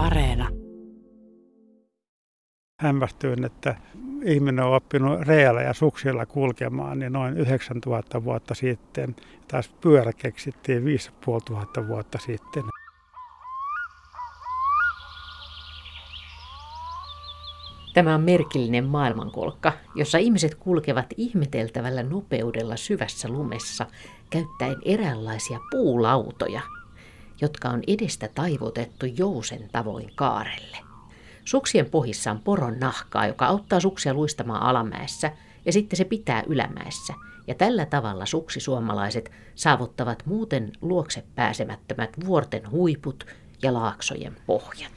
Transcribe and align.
Areena. 0.00 0.48
Hämmästyin, 2.80 3.44
että 3.44 3.76
ihminen 4.24 4.64
on 4.64 4.74
oppinut 4.74 5.20
reellä 5.20 5.62
ja 5.62 5.74
suksilla 5.74 6.26
kulkemaan 6.26 6.98
niin 6.98 7.12
noin 7.12 7.36
9000 7.36 8.24
vuotta 8.24 8.54
sitten. 8.54 9.16
Taas 9.48 9.68
pyörä 9.80 10.12
keksittiin 10.12 10.84
5500 10.84 11.88
vuotta 11.88 12.18
sitten. 12.18 12.62
Tämä 17.94 18.14
on 18.14 18.20
merkillinen 18.20 18.84
maailmankolkka, 18.84 19.72
jossa 19.94 20.18
ihmiset 20.18 20.54
kulkevat 20.54 21.06
ihmeteltävällä 21.16 22.02
nopeudella 22.02 22.76
syvässä 22.76 23.28
lumessa, 23.28 23.86
käyttäen 24.30 24.76
eräänlaisia 24.84 25.58
puulautoja, 25.70 26.60
jotka 27.40 27.68
on 27.68 27.82
edestä 27.86 28.28
taivutettu 28.34 29.06
jousen 29.06 29.68
tavoin 29.72 30.12
kaarelle. 30.14 30.76
Suksien 31.44 31.90
pohjissa 31.90 32.30
on 32.30 32.40
poron 32.40 32.80
nahkaa, 32.80 33.26
joka 33.26 33.46
auttaa 33.46 33.80
suksia 33.80 34.14
luistamaan 34.14 34.62
alamäessä 34.62 35.32
ja 35.66 35.72
sitten 35.72 35.96
se 35.96 36.04
pitää 36.04 36.42
ylämäessä. 36.46 37.14
Ja 37.46 37.54
tällä 37.54 37.86
tavalla 37.86 38.26
suksisuomalaiset 38.26 39.30
saavuttavat 39.54 40.22
muuten 40.26 40.72
luokse 40.80 41.24
pääsemättömät 41.34 42.10
vuorten 42.26 42.70
huiput 42.70 43.26
ja 43.62 43.74
laaksojen 43.74 44.36
pohjat. 44.46 44.92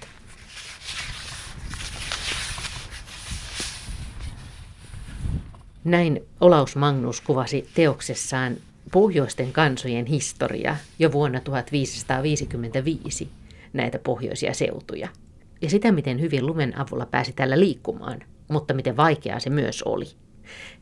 Näin 5.84 6.24
Olaus 6.42 6.76
Magnus 6.76 7.22
kuvasi 7.22 7.70
teoksessaan 7.74 8.58
pohjoisten 8.94 9.52
kansojen 9.52 10.06
historia 10.06 10.76
jo 11.00 11.12
vuonna 11.12 11.40
1555 11.40 13.30
näitä 13.74 14.00
pohjoisia 14.00 14.54
seutuja. 14.54 15.08
Ja 15.62 15.70
sitä, 15.70 15.92
miten 15.92 16.22
hyvin 16.22 16.46
lumen 16.46 16.80
avulla 16.80 17.06
pääsi 17.06 17.34
tällä 17.34 17.60
liikkumaan, 17.60 18.20
mutta 18.48 18.74
miten 18.74 18.98
vaikeaa 18.98 19.40
se 19.40 19.50
myös 19.50 19.84
oli. 19.84 20.06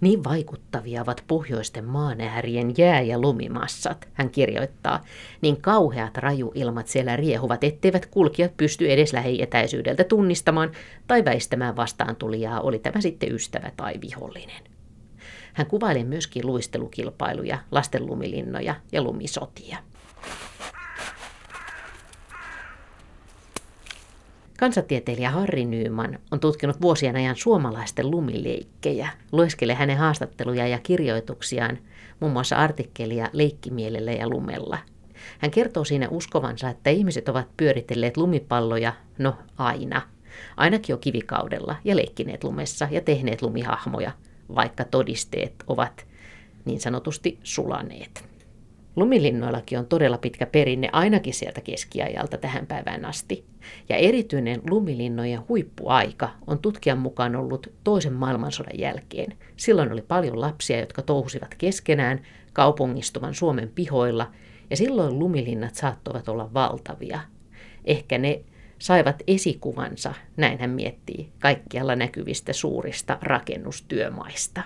Niin 0.01 0.23
vaikuttavia 0.23 1.01
ovat 1.01 1.23
pohjoisten 1.27 1.85
maanäärien 1.85 2.73
jää- 2.77 3.01
ja 3.01 3.19
lumimassat, 3.19 4.07
hän 4.13 4.29
kirjoittaa, 4.29 5.03
niin 5.41 5.61
kauheat 5.61 6.17
rajuilmat 6.17 6.87
siellä 6.87 7.15
riehuvat, 7.15 7.63
etteivät 7.63 8.05
kulkijat 8.05 8.57
pysty 8.57 8.91
edes 8.91 9.13
lähietäisyydeltä 9.13 10.03
tunnistamaan 10.03 10.71
tai 11.07 11.25
väistämään 11.25 11.75
vastaantulijaa, 11.75 12.61
oli 12.61 12.79
tämä 12.79 13.01
sitten 13.01 13.35
ystävä 13.35 13.71
tai 13.77 13.93
vihollinen. 14.01 14.70
Hän 15.53 15.67
kuvaili 15.67 16.03
myöskin 16.03 16.47
luistelukilpailuja, 16.47 17.59
lasten 17.71 18.05
lumilinnoja 18.05 18.75
ja 18.91 19.01
lumisotia. 19.01 19.77
Kansatieteilijä 24.59 25.31
Harri 25.31 25.65
Nyyman 25.65 26.19
on 26.31 26.39
tutkinut 26.39 26.81
vuosien 26.81 27.15
ajan 27.15 27.35
suomalaisten 27.35 28.11
lumileikkejä. 28.11 29.09
Lueskelee 29.31 29.75
hänen 29.75 29.97
haastatteluja 29.97 30.67
ja 30.67 30.79
kirjoituksiaan, 30.83 31.79
muun 32.19 32.33
muassa 32.33 32.55
artikkelia 32.55 33.29
Leikkimielellä 33.33 34.11
ja 34.11 34.29
lumella. 34.29 34.77
Hän 35.39 35.51
kertoo 35.51 35.83
siinä 35.83 36.09
uskovansa, 36.09 36.69
että 36.69 36.89
ihmiset 36.89 37.29
ovat 37.29 37.47
pyöritelleet 37.57 38.17
lumipalloja, 38.17 38.93
no 39.17 39.35
aina, 39.57 40.01
ainakin 40.57 40.93
jo 40.93 40.97
kivikaudella, 40.97 41.75
ja 41.83 41.95
leikkineet 41.95 42.43
lumessa 42.43 42.87
ja 42.91 43.01
tehneet 43.01 43.41
lumihahmoja– 43.41 44.11
vaikka 44.55 44.85
todisteet 44.85 45.53
ovat 45.67 46.07
niin 46.65 46.79
sanotusti 46.79 47.39
sulaneet. 47.43 48.31
Lumilinnoillakin 48.95 49.79
on 49.79 49.85
todella 49.85 50.17
pitkä 50.17 50.45
perinne 50.45 50.89
ainakin 50.91 51.33
sieltä 51.33 51.61
keskiajalta 51.61 52.37
tähän 52.37 52.67
päivään 52.67 53.05
asti. 53.05 53.45
Ja 53.89 53.95
erityinen 53.95 54.61
lumilinnojen 54.69 55.47
huippuaika 55.49 56.29
on 56.47 56.59
tutkijan 56.59 56.97
mukaan 56.97 57.35
ollut 57.35 57.67
toisen 57.83 58.13
maailmansodan 58.13 58.79
jälkeen. 58.79 59.37
Silloin 59.57 59.91
oli 59.91 60.01
paljon 60.01 60.41
lapsia, 60.41 60.79
jotka 60.79 61.01
touhusivat 61.01 61.55
keskenään 61.55 62.21
kaupungistuvan 62.53 63.33
Suomen 63.33 63.71
pihoilla, 63.75 64.31
ja 64.69 64.77
silloin 64.77 65.19
lumilinnat 65.19 65.75
saattoivat 65.75 66.29
olla 66.29 66.53
valtavia. 66.53 67.19
Ehkä 67.85 68.17
ne 68.17 68.41
saivat 68.81 69.23
esikuvansa, 69.27 70.13
näin 70.37 70.59
hän 70.59 70.69
miettii, 70.69 71.31
kaikkialla 71.39 71.95
näkyvistä 71.95 72.53
suurista 72.53 73.17
rakennustyömaista. 73.21 74.61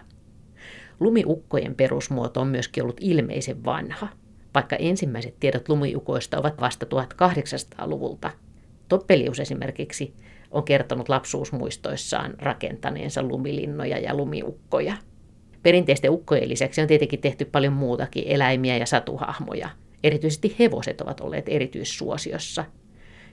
Lumiukkojen 1.00 1.76
perusmuoto 1.76 2.42
on 2.42 2.48
myöskin 2.48 2.84
ollut 2.84 2.98
ilmeisen 3.02 3.66
vanha, 3.66 4.08
vaikka 4.54 4.76
ensimmäiset 4.76 5.36
tiedot 5.40 5.70
lumiukoista 5.70 6.40
ovat 6.40 6.62
vasta 6.62 6.86
1800-luvulta. 6.86 8.32
Toppelius 8.90 9.40
esimerkiksi 9.40 10.14
on 10.52 10.64
kertonut 10.64 11.10
lapsuusmuistoissaan 11.10 12.34
rakentaneensa 12.38 13.24
lumilinnoja 13.24 13.98
ja 13.98 14.16
lumiukkoja. 14.16 14.98
Perinteisten 15.64 16.12
ukkojen 16.12 16.50
lisäksi 16.50 16.82
on 16.82 16.88
tietenkin 16.88 17.22
tehty 17.22 17.46
paljon 17.46 17.74
muutakin 17.74 18.24
eläimiä 18.28 18.78
ja 18.78 18.86
satuhahmoja. 18.86 19.70
Erityisesti 20.04 20.56
hevoset 20.60 21.02
ovat 21.02 21.22
olleet 21.22 21.46
erityissuosiossa– 21.50 22.66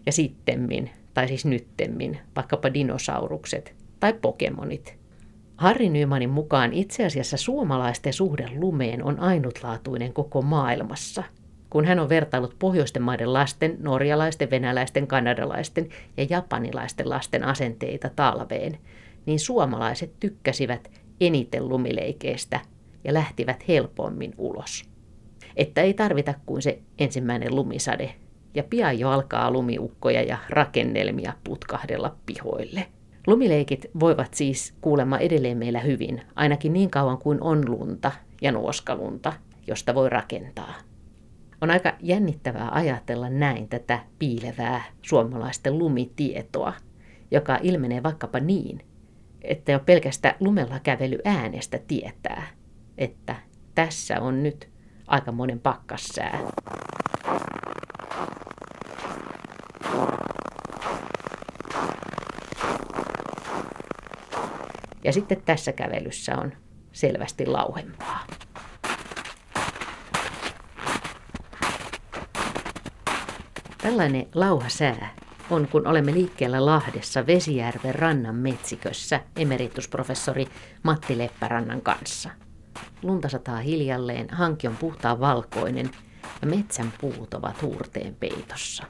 ja 0.07 0.13
sittemmin, 0.13 0.91
tai 1.15 1.29
siis 1.29 1.45
nyttemmin, 1.45 2.19
vaikkapa 2.37 2.75
dinosaurukset 2.75 3.75
tai 4.01 4.13
pokemonit. 4.13 5.03
Harri 5.57 5.89
Nymanin 5.89 6.31
mukaan 6.31 6.73
itse 6.73 7.07
asiassa 7.07 7.37
suomalaisten 7.37 8.13
suhde 8.13 8.49
lumeen 8.57 9.05
on 9.05 9.21
ainutlaatuinen 9.21 10.13
koko 10.13 10.43
maailmassa. 10.43 11.25
Kun 11.71 11.85
hän 11.85 11.99
on 11.99 12.09
vertaillut 12.09 12.57
pohjoisten 12.59 13.03
maiden 13.03 13.33
lasten, 13.33 13.77
norjalaisten, 13.81 14.51
venäläisten, 14.51 15.07
kanadalaisten 15.07 15.89
ja 16.17 16.27
japanilaisten 16.31 17.09
lasten 17.09 17.45
asenteita 17.45 18.11
talveen, 18.17 18.79
niin 19.27 19.41
suomalaiset 19.41 20.13
tykkäsivät 20.21 20.91
eniten 21.21 21.69
lumileikeistä 21.69 22.61
ja 23.05 23.15
lähtivät 23.15 23.69
helpommin 23.69 24.35
ulos. 24.39 24.85
Että 25.57 25.83
ei 25.83 25.95
tarvita 25.95 26.35
kuin 26.47 26.63
se 26.63 26.79
ensimmäinen 26.99 27.55
lumisade 27.55 28.15
ja 28.55 28.63
pian 28.63 28.99
jo 28.99 29.11
alkaa 29.11 29.51
lumiukkoja 29.51 30.23
ja 30.23 30.39
rakennelmia 30.49 31.33
putkahdella 31.45 32.17
pihoille. 32.27 32.87
Lumileikit 33.27 33.87
voivat 34.01 34.35
siis 34.35 34.75
kuulemma 34.81 35.19
edelleen 35.19 35.59
meillä 35.59 35.81
hyvin, 35.81 36.23
ainakin 36.37 36.73
niin 36.73 36.91
kauan 36.91 37.19
kuin 37.19 37.43
on 37.43 37.71
lunta 37.71 38.13
ja 38.41 38.53
nuoskalunta, 38.53 39.33
josta 39.67 39.95
voi 39.95 40.09
rakentaa. 40.09 40.75
On 41.61 41.71
aika 41.71 41.93
jännittävää 42.01 42.69
ajatella 42.73 43.31
näin 43.31 43.69
tätä 43.69 43.99
piilevää 44.19 44.83
suomalaisten 45.03 45.79
lumitietoa, 45.79 46.73
joka 47.31 47.59
ilmenee 47.63 48.03
vaikkapa 48.03 48.41
niin, 48.41 48.81
että 49.43 49.73
jo 49.73 49.81
pelkästä 49.81 50.35
lumella 50.41 50.81
kävely 50.81 51.19
äänestä 51.25 51.79
tietää, 51.79 52.47
että 52.99 53.37
tässä 53.75 54.21
on 54.21 54.43
nyt 54.43 54.69
aika 55.07 55.33
monen 55.33 55.61
pakkassää. 55.61 56.39
Ja 65.05 65.13
sitten 65.13 65.43
tässä 65.45 65.73
kävelyssä 65.73 66.37
on 66.39 66.53
selvästi 66.93 67.47
lauhempaa. 67.47 68.27
Tällainen 73.83 74.29
lauhasää 74.35 75.15
on, 75.51 75.69
kun 75.69 75.87
olemme 75.87 76.13
liikkeellä 76.13 76.67
Lahdessa 76.67 77.27
Vesijärven 77.27 77.95
rannan 77.95 78.35
metsikössä 78.35 79.21
emeritusprofessori 79.37 80.47
Matti 80.83 81.19
Leppärannan 81.19 81.83
kanssa. 81.83 82.31
Lunta 83.03 83.29
sataa 83.29 83.61
hiljalleen, 83.61 84.31
hanki 84.31 84.69
on 84.69 84.77
puhtaan 84.77 85.21
valkoinen 85.21 85.91
ja 86.43 86.49
metsän 86.49 86.93
puut 87.01 87.35
ovat 87.35 87.63
huurteen 87.63 88.15
peitossa. 88.15 88.85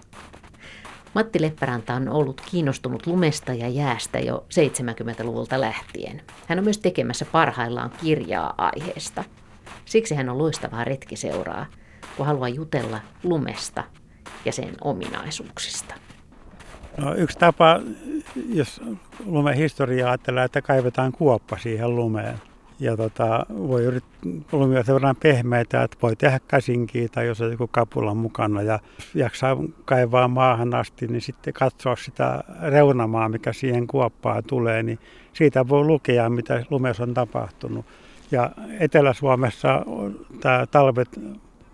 Matti 1.15 1.43
Leppäranta 1.43 1.94
on 1.94 2.09
ollut 2.09 2.41
kiinnostunut 2.50 3.06
lumesta 3.06 3.55
ja 3.55 3.69
jäästä 3.69 4.19
jo 4.19 4.44
70-luvulta 4.55 5.61
lähtien. 5.61 6.23
Hän 6.47 6.59
on 6.59 6.64
myös 6.64 6.79
tekemässä 6.79 7.25
parhaillaan 7.25 7.91
kirjaa 8.03 8.55
aiheesta. 8.59 9.25
Siksi 9.85 10.14
hän 10.14 10.29
on 10.29 10.38
loistavaa 10.38 10.85
retkiseuraa, 10.85 11.67
kun 12.17 12.26
haluaa 12.26 12.49
jutella 12.49 13.00
lumesta 13.23 13.85
ja 14.44 14.53
sen 14.53 14.75
ominaisuuksista. 14.81 15.94
No, 16.97 17.15
yksi 17.15 17.38
tapa, 17.38 17.81
jos 18.49 18.81
lumen 19.25 19.55
historiaa 19.55 20.11
ajatellaan, 20.11 20.44
että 20.44 20.62
kaivetaan 20.62 21.12
kuoppa 21.12 21.58
siihen 21.58 21.97
lumeen 21.97 22.41
ja 22.82 22.96
tota, 22.96 23.46
voi 23.58 23.84
yrittää, 23.84 24.31
lumia 24.52 24.82
sen 24.82 24.94
verran 24.94 25.17
pehmeitä, 25.17 25.82
että 25.82 25.96
voi 26.02 26.17
tehdä 26.17 26.40
käsinkin 26.49 27.11
tai 27.11 27.26
jos 27.26 27.40
on 27.40 27.50
joku 27.50 27.67
kapula 27.67 28.14
mukana 28.14 28.62
ja 28.62 28.79
jaksaa 29.14 29.56
kaivaa 29.84 30.29
maahan 30.29 30.75
asti, 30.75 31.06
niin 31.06 31.20
sitten 31.20 31.55
katsoa 31.55 31.96
sitä 31.96 32.44
reunamaa, 32.62 33.29
mikä 33.29 33.52
siihen 33.52 33.87
kuoppaan 33.87 34.43
tulee, 34.46 34.82
niin 34.82 34.99
siitä 35.32 35.69
voi 35.69 35.84
lukea, 35.84 36.31
mitä 36.31 36.64
lumessa 36.70 37.02
on 37.02 37.14
tapahtunut. 37.14 37.87
Ja 38.31 38.50
Etelä-Suomessa 38.81 39.84
tämä 40.40 40.67
talvet 40.67 41.08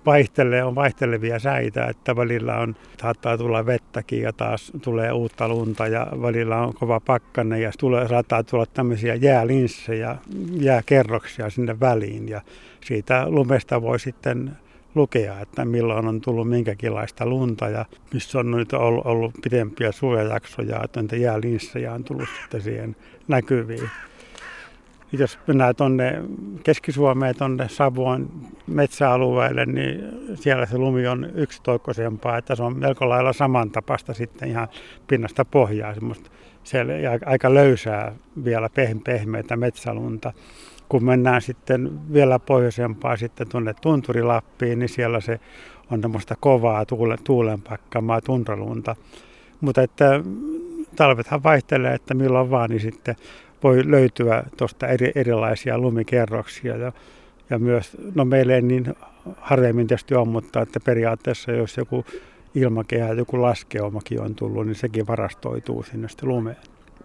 vaihtelee, 0.09 0.65
on 0.65 0.75
vaihtelevia 0.75 1.39
säitä, 1.39 1.87
että 1.87 2.17
välillä 2.17 2.57
on, 2.57 2.77
saattaa 3.01 3.39
tulla 3.39 3.67
vettäkin 3.67 4.23
ja 4.23 4.33
taas 4.33 4.73
tulee 4.83 5.13
uutta 5.13 5.49
lunta 5.49 5.87
ja 5.87 6.07
välillä 6.23 6.57
on 6.57 6.75
kova 6.75 7.01
pakkanne 7.01 7.61
ja 7.61 7.71
tulee, 7.79 8.09
saattaa 8.09 8.43
tulla 8.43 8.67
tämmöisiä 8.67 9.15
jäälinssejä, 9.15 10.17
jääkerroksia 10.61 11.51
sinne 11.51 11.81
väliin 11.81 12.29
ja 12.29 12.41
siitä 12.81 13.25
lumesta 13.29 13.83
voi 13.83 14.01
sitten 14.01 14.51
lukea, 14.95 15.41
että 15.41 15.65
milloin 15.65 16.07
on 16.07 16.21
tullut 16.21 16.49
minkäkinlaista 16.49 17.27
lunta 17.27 17.69
ja 17.69 17.85
missä 18.15 18.39
on 18.39 18.51
nyt 18.51 18.73
ollut, 18.73 19.07
ollut 19.07 19.35
pidempiä 19.43 19.93
suojajaksoja, 19.93 20.81
että 20.85 21.03
niitä 21.03 21.17
jäälinssejä 21.17 21.93
on 21.93 22.05
tullut 22.05 22.29
sitten 22.43 22.63
siihen 22.63 22.97
näkyviin 23.29 23.91
jos 25.13 25.39
mennään 25.47 25.77
tuonne 25.77 26.23
Keski-Suomeen, 26.65 27.37
tuonne 27.39 27.69
Savuon 27.69 28.31
metsäalueelle, 28.67 29.67
niin 29.67 30.03
siellä 30.35 30.67
se 30.67 30.79
lumi 30.79 31.07
on 31.07 31.31
yksitoikkoisempaa, 31.35 32.39
että 32.39 32.55
se 32.55 32.63
on 32.63 32.79
melko 32.79 33.09
lailla 33.09 33.33
samantapasta 33.33 34.15
sitten 34.15 34.49
ihan 34.49 34.69
pinnasta 35.07 35.45
pohjaa, 35.45 35.95
semmoista 35.95 36.31
siellä 36.65 36.93
aika 37.27 37.55
löysää 37.55 38.15
vielä 38.45 38.69
pehmeitä 39.05 39.57
metsälunta. 39.57 40.33
Kun 40.89 41.05
mennään 41.05 41.43
sitten 41.43 42.01
vielä 42.13 42.39
pohjoisempaa 42.39 43.17
sitten 43.17 43.49
tuonne 43.49 43.75
Tunturilappiin, 43.81 44.79
niin 44.79 44.89
siellä 44.89 45.21
se 45.21 45.41
on 45.91 46.01
tämmöistä 46.01 46.35
kovaa 46.41 46.87
tuulen, 46.87 47.19
tuulen 47.25 47.63
pakkamaa 47.63 48.21
tunralunta. 48.21 48.97
Mutta 49.61 49.83
että 49.83 50.21
talvethan 50.97 51.43
vaihtelee, 51.43 51.95
että 51.95 52.15
milloin 52.15 52.51
vaan, 52.51 52.71
niin 52.71 52.81
sitten 52.81 53.17
voi 53.63 53.91
löytyä 53.91 54.45
tuosta 54.57 54.87
eri, 54.87 55.13
erilaisia 55.15 55.79
lumikerroksia 55.79 56.77
ja, 56.77 56.93
ja 57.51 57.59
myös, 57.59 57.97
no 58.15 58.25
meille 58.25 58.55
ei 58.55 58.63
niin 58.63 58.95
harvemmin 59.37 59.87
tietysti 59.87 60.15
on, 60.15 60.29
mutta 60.29 60.63
että 60.63 60.81
periaatteessa 60.81 61.53
jos 61.53 61.77
joku 61.77 62.05
ilmakehä, 62.55 63.13
joku 63.13 63.43
laskeumakin 63.43 64.21
on 64.21 64.35
tullut, 64.35 64.67
niin 64.67 64.75
sekin 64.75 65.07
varastoituu 65.07 65.83
sinne 65.83 66.09
sitten 66.09 66.29
lumeen. 66.29 66.57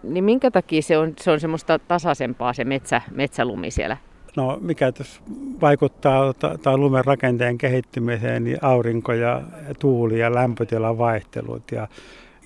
Niin 0.02 0.24
minkä 0.24 0.50
takia 0.50 0.82
se 0.82 0.98
on, 0.98 1.12
se 1.20 1.30
on 1.30 1.40
semmoista 1.40 1.78
tasaisempaa 1.78 2.52
se 2.52 2.64
metsä, 2.64 3.02
metsälumi 3.10 3.70
siellä? 3.70 3.96
No 4.36 4.58
mikä 4.60 4.92
tässä 4.92 5.20
vaikuttaa 5.60 6.32
tai 6.62 6.76
lumen 6.76 7.04
rakenteen 7.04 7.58
kehittymiseen, 7.58 8.44
niin 8.44 8.58
aurinko 8.62 9.12
ja 9.12 9.42
tuuli 9.78 10.18
ja 10.18 10.34
lämpötilan 10.34 10.98
vaihtelut 10.98 11.72
ja 11.72 11.88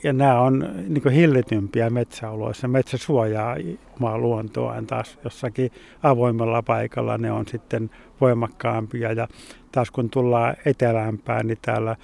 ja 0.02 0.12
nämä 0.12 0.40
on 0.40 0.68
niin 0.88 1.10
hillitympiä 1.10 1.90
metsäoloissa. 1.90 2.68
Metsä 2.68 2.96
suojaa 2.96 3.56
omaa 3.96 4.18
luontoaan 4.18 4.86
taas 4.86 5.18
jossakin 5.24 5.70
avoimella 6.02 6.62
paikalla. 6.62 7.18
Ne 7.18 7.32
on 7.32 7.46
sitten 7.48 7.90
voimakkaampia 8.20 9.12
ja 9.12 9.28
taas 9.72 9.90
kun 9.90 10.10
tullaan 10.10 10.56
etelämpään, 10.64 11.46
niin 11.46 11.58
täällä 11.62 11.96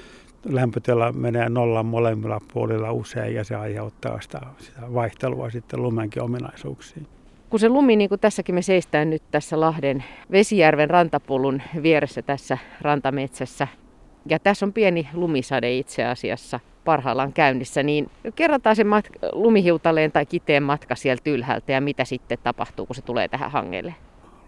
lämpötila 0.44 1.12
menee 1.12 1.48
nollan 1.48 1.86
molemmilla 1.86 2.40
puolilla 2.52 2.92
usein 2.92 3.34
ja 3.34 3.44
se 3.44 3.54
aiheuttaa 3.54 4.20
sitä, 4.20 4.40
sitä 4.58 4.80
vaihtelua 4.94 5.50
sitten 5.50 5.82
lumenkin 5.82 6.22
ominaisuuksiin. 6.22 7.06
Kun 7.50 7.60
se 7.60 7.68
lumi, 7.68 7.96
niin 7.96 8.08
kuin 8.08 8.20
tässäkin 8.20 8.54
me 8.54 8.62
seistään 8.62 9.10
nyt 9.10 9.22
tässä 9.30 9.60
Lahden 9.60 10.04
Vesijärven 10.30 10.90
rantapulun 10.90 11.62
vieressä 11.82 12.22
tässä 12.22 12.58
rantametsässä. 12.80 13.68
Ja 14.28 14.38
tässä 14.38 14.66
on 14.66 14.72
pieni 14.72 15.08
lumisade 15.12 15.76
itse 15.76 16.04
asiassa 16.04 16.60
parhaillaan 16.84 17.32
käynnissä, 17.32 17.82
niin 17.82 18.10
kerrotaan 18.36 18.76
se 18.76 18.82
mat- 18.82 19.18
lumihiutaleen 19.32 20.12
tai 20.12 20.26
kiteen 20.26 20.62
matka 20.62 20.94
sieltä 20.94 21.30
ylhäältä 21.30 21.72
ja 21.72 21.80
mitä 21.80 22.04
sitten 22.04 22.38
tapahtuu, 22.42 22.86
kun 22.86 22.96
se 22.96 23.02
tulee 23.02 23.28
tähän 23.28 23.50
hangelle? 23.50 23.94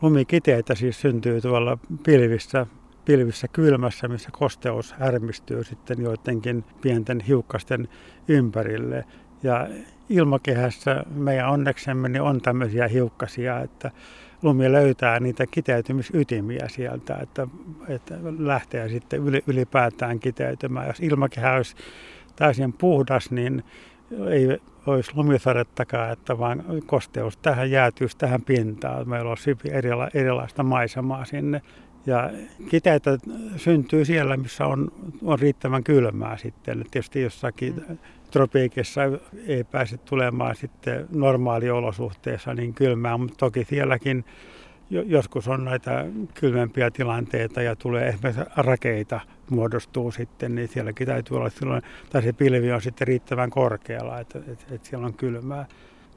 Lumikiteitä 0.03 0.75
siis 0.75 1.01
syntyy 1.01 1.41
tuolla 1.41 1.79
pilvissä, 2.03 2.67
pilvissä 3.05 3.49
kylmässä, 3.49 4.09
missä 4.09 4.29
kosteus 4.33 4.93
härmistyy 4.93 5.65
sitten 5.65 6.03
joidenkin 6.03 6.65
pienten 6.81 7.21
hiukkasten 7.21 7.89
ympärille. 8.29 9.05
Ja 9.43 9.69
ilmakehässä 10.09 11.05
meidän 11.15 11.51
onneksemme 11.51 12.09
niin 12.09 12.23
on 12.23 12.41
tämmöisiä 12.41 12.89
hiukkasia, 12.89 13.61
että 13.61 13.91
lumi 14.43 14.73
löytää 14.73 15.21
niitä 15.21 15.47
kiteytymisytimiä 15.47 16.69
sieltä, 16.69 17.19
että, 17.23 17.49
että 17.89 18.15
lähtee 18.39 18.89
sitten 18.89 19.21
ylipäätään 19.47 20.21
kiteytymään. 20.21 20.87
Jos 20.87 21.01
ilmakehä 21.01 21.53
olisi 21.53 21.77
täysin 22.37 22.73
puhdas, 22.73 23.31
niin 23.31 23.65
ei 24.31 24.59
olisi 24.87 25.13
lumisadettakaan, 25.15 26.13
että 26.13 26.39
vaan 26.39 26.65
kosteus 26.87 27.37
tähän 27.37 27.71
jäätyisi 27.71 28.19
tähän 28.19 28.43
pintaan. 28.43 29.09
Meillä 29.09 29.29
olisi 29.29 29.57
erila, 29.71 30.09
erilaista 30.15 30.63
maisemaa 30.63 31.25
sinne. 31.25 31.63
Ja 32.07 32.31
kiteitä 32.69 33.19
syntyy 33.57 34.05
siellä, 34.05 34.37
missä 34.37 34.67
on, 34.67 34.93
on 35.23 35.39
riittävän 35.39 35.85
kylmää 35.85 36.37
sitten. 36.37 36.85
Tietysti 36.91 37.23
jossakin 37.23 37.75
mm. 37.89 37.99
Tropiikissa 38.31 39.01
ei 39.47 39.65
pääse 39.65 39.97
tulemaan 39.97 40.57
sitten 40.57 41.07
normaaliolosuhteissa 41.11 42.55
niin 42.55 42.75
kylmää, 42.75 43.17
mutta 43.17 43.37
toki 43.39 43.65
sielläkin 43.65 44.25
joskus 44.91 45.49
on 45.49 45.65
näitä 45.65 46.07
kylmempiä 46.35 46.91
tilanteita 46.91 47.63
ja 47.63 47.77
tulee 47.77 48.09
esimerkiksi 48.09 48.45
rakeita 48.57 49.21
muodostuu 49.51 50.11
sitten, 50.11 50.55
niin 50.55 50.69
sielläkin 50.69 51.07
täytyy 51.07 51.37
olla 51.37 51.51
silloin, 51.51 51.83
tai 52.11 52.23
se 52.23 52.33
pilvi 52.33 52.73
on 52.73 52.83
sitten 52.83 53.07
riittävän 53.07 53.51
korkealla, 53.51 54.21
että, 54.21 54.39
että, 54.39 54.75
että 54.75 54.89
siellä 54.89 55.07
on 55.07 55.15
kylmää. 55.15 55.67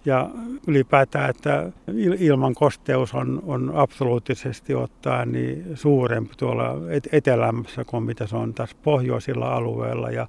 Ja 0.05 0.29
ylipäätään, 0.67 1.29
että 1.29 1.71
ilman 2.19 2.53
kosteus 2.53 3.13
on, 3.13 3.43
on 3.45 3.71
absoluuttisesti 3.75 4.75
ottaen 4.75 5.31
niin 5.31 5.65
suurempi 5.73 6.33
tuolla 6.37 6.75
etelämässä 7.11 7.83
kuin 7.85 8.03
mitä 8.03 8.27
se 8.27 8.35
on 8.35 8.53
tässä 8.53 8.75
pohjoisilla 8.83 9.53
alueilla. 9.55 10.11
Ja 10.11 10.27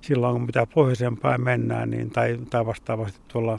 silloin 0.00 0.34
kun 0.34 0.46
mitä 0.46 0.66
pohjoisempään 0.74 1.40
mennään, 1.40 1.90
niin, 1.90 2.10
tai, 2.10 2.38
tai 2.50 2.66
vastaavasti 2.66 3.20
tuolla 3.28 3.58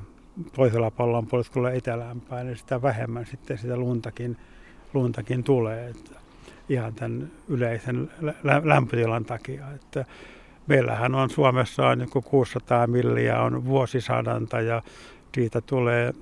toisella 0.55 0.91
pallon 0.91 1.27
puolella 1.27 1.71
etelämpään, 1.71 2.45
niin 2.45 2.57
sitä 2.57 2.81
vähemmän 2.81 3.25
sitten 3.25 3.57
sitä 3.57 3.77
luntakin, 3.77 4.37
luntakin 4.93 5.43
tulee. 5.43 5.89
Että 5.89 6.19
ihan 6.69 6.93
tämän 6.93 7.31
yleisen 7.47 8.11
lämpötilan 8.63 9.25
takia. 9.25 9.71
Että 9.75 10.05
meillähän 10.67 11.15
on 11.15 11.29
Suomessa 11.29 11.87
on 11.87 11.97
niin 11.97 12.09
600 12.23 12.87
milliä 12.87 13.41
on 13.41 13.65
vuosisadanta 13.65 14.61
ja 14.61 14.81
siitä 15.35 15.61
tulee 15.61 16.13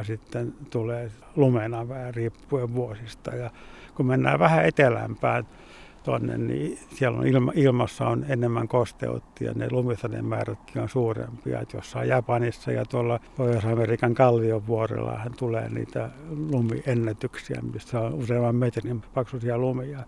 200-300 0.00 0.04
sitten 0.04 0.54
tulee 0.70 1.10
lumena 1.36 1.88
vähän 1.88 2.14
riippuen 2.14 2.74
vuosista. 2.74 3.34
Ja 3.34 3.50
kun 3.94 4.06
mennään 4.06 4.38
vähän 4.38 4.64
etelämpään, 4.64 5.46
tuonne, 6.02 6.38
niin 6.38 6.78
siellä 6.94 7.18
on 7.18 7.26
ilma, 7.26 7.52
ilmassa 7.54 8.08
on 8.08 8.24
enemmän 8.28 8.68
kosteutta 8.68 9.44
ja 9.44 9.52
ne 9.54 9.68
lumisaden 9.70 10.24
määrätkin 10.24 10.82
on 10.82 10.88
suurempia. 10.88 11.60
Että 11.60 11.76
jossain 11.76 12.08
Japanissa 12.08 12.72
ja 12.72 12.84
tuolla 12.84 13.20
Pohjois-Amerikan 13.36 14.14
kalliovuorella 14.14 15.20
tulee 15.36 15.68
niitä 15.68 16.10
lumiennätyksiä, 16.50 17.62
missä 17.72 18.00
on 18.00 18.14
useamman 18.14 18.56
metrin 18.56 19.02
paksuisia 19.14 19.58
lumia. 19.58 19.98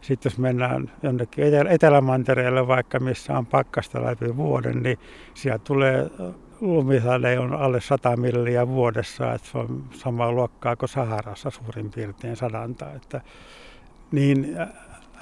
Sitten 0.00 0.30
jos 0.30 0.38
mennään 0.38 0.90
jonnekin 1.02 1.44
Etelämantereelle, 1.68 2.68
vaikka 2.68 3.00
missä 3.00 3.38
on 3.38 3.46
pakkasta 3.46 4.02
läpi 4.02 4.36
vuoden, 4.36 4.82
niin 4.82 4.98
siellä 5.34 5.58
tulee 5.58 6.10
lumisade 6.60 7.38
on 7.38 7.52
alle 7.52 7.80
100 7.80 8.16
milliä 8.16 8.68
vuodessa, 8.68 9.32
että 9.32 9.48
se 9.48 9.58
on 9.58 9.84
samaa 9.90 10.32
luokkaa 10.32 10.76
kuin 10.76 10.88
Saharassa 10.88 11.50
suurin 11.50 11.90
piirtein 11.90 12.36
sadanta. 12.36 12.92
Että 12.92 13.20
niin 14.12 14.56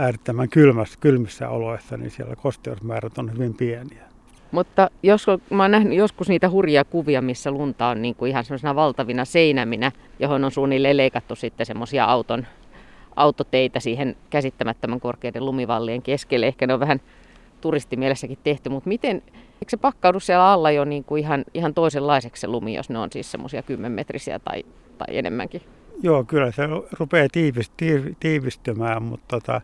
äärettömän 0.00 0.48
kylmässä, 0.48 0.98
kylmissä 1.00 1.48
oloissa, 1.48 1.96
niin 1.96 2.10
siellä 2.10 2.36
kosteusmäärät 2.36 3.18
on 3.18 3.32
hyvin 3.32 3.54
pieniä. 3.54 4.10
Mutta 4.50 4.90
joskus, 5.02 5.40
mä 5.50 5.62
oon 5.62 5.70
nähnyt 5.70 5.98
joskus 5.98 6.28
niitä 6.28 6.50
hurjia 6.50 6.84
kuvia, 6.84 7.22
missä 7.22 7.50
lunta 7.50 7.86
on 7.86 8.02
niin 8.02 8.14
kuin 8.14 8.30
ihan 8.30 8.44
semmoisena 8.44 8.74
valtavina 8.74 9.24
seinäminä, 9.24 9.92
johon 10.18 10.44
on 10.44 10.50
suunnilleen 10.50 10.96
leikattu 10.96 11.36
sitten 11.36 11.66
semmoisia 11.66 12.04
auton, 12.04 12.46
autoteitä 13.16 13.80
siihen 13.80 14.16
käsittämättömän 14.30 15.00
korkeiden 15.00 15.46
lumivallien 15.46 16.02
keskelle. 16.02 16.46
Ehkä 16.46 16.66
ne 16.66 16.74
on 16.74 16.80
vähän 16.80 17.00
turistimielessäkin 17.60 18.38
tehty, 18.44 18.68
mutta 18.68 18.88
miten, 18.88 19.22
eikö 19.34 19.68
se 19.68 19.76
pakkaudu 19.76 20.20
siellä 20.20 20.52
alla 20.52 20.70
jo 20.70 20.84
niin 20.84 21.04
kuin 21.04 21.20
ihan, 21.22 21.44
ihan 21.54 21.74
toisenlaiseksi 21.74 22.40
se 22.40 22.46
lumi, 22.46 22.74
jos 22.74 22.90
ne 22.90 22.98
on 22.98 23.08
siis 23.12 23.30
semmoisia 23.30 23.62
kymmenmetrisiä 23.62 24.38
tai, 24.38 24.64
tai 24.98 25.18
enemmänkin? 25.18 25.62
Joo, 26.02 26.24
kyllä 26.24 26.52
se 26.52 26.62
rupeaa 26.98 27.28
tiivistymään, 28.20 29.02
mutta 29.02 29.26
tota, 29.28 29.60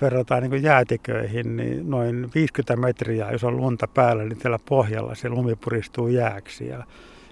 verrataan 0.00 0.42
niin 0.42 0.62
jäätiköihin, 0.62 1.56
niin 1.56 1.90
noin 1.90 2.30
50 2.34 2.76
metriä, 2.76 3.30
jos 3.30 3.44
on 3.44 3.56
lunta 3.56 3.88
päällä, 3.88 4.24
niin 4.24 4.40
siellä 4.40 4.58
pohjalla 4.68 5.14
se 5.14 5.28
lumi 5.28 5.56
puristuu 5.56 6.08
jääksi. 6.08 6.66
Ja 6.66 6.84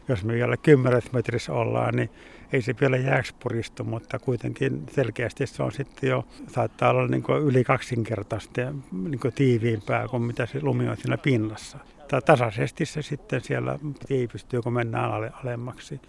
jos 0.08 0.24
me 0.24 0.32
vielä 0.32 0.56
10 0.56 1.02
metrissä 1.12 1.52
ollaan, 1.52 1.94
niin 1.94 2.10
ei 2.52 2.62
se 2.62 2.74
vielä 2.80 2.96
jääksi 2.96 3.34
puristu, 3.42 3.84
mutta 3.84 4.18
kuitenkin 4.18 4.82
selkeästi 4.90 5.46
se 5.46 5.62
on 5.62 5.72
sitten 5.72 6.10
jo, 6.10 6.24
saattaa 6.48 6.90
olla 6.90 7.06
niin 7.06 7.24
yli 7.44 7.64
kaksinkertaisesti 7.64 8.60
niin 8.92 9.20
tiiviimpää 9.34 10.08
kuin 10.08 10.22
mitä 10.22 10.46
se 10.46 10.58
lumi 10.62 10.88
on 10.88 10.96
siinä 10.96 11.18
pinnassa. 11.18 11.78
Tasaisesti 12.26 12.86
se 12.86 13.02
sitten 13.02 13.40
siellä 13.40 13.78
tiivistyy, 14.08 14.62
kun 14.62 14.72
mennään 14.72 15.32
alemmaksi. 15.42 16.00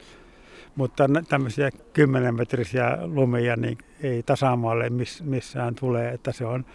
Mutta 0.75 1.03
tämmöisiä 1.27 1.69
10 1.93 2.35
metrisiä 2.35 2.97
lumia 3.01 3.55
niin 3.55 3.77
ei 4.03 4.23
tasamaalle 4.23 4.89
miss, 4.89 5.23
missään 5.23 5.75
tule, 5.75 6.09
että 6.09 6.31
se 6.31 6.45
on, 6.45 6.65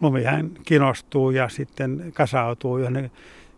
lumihan 0.00 0.50
kinostuu 0.66 1.30
ja 1.30 1.48
sitten 1.48 2.12
kasautuu 2.14 2.78
jonne, 2.78 3.10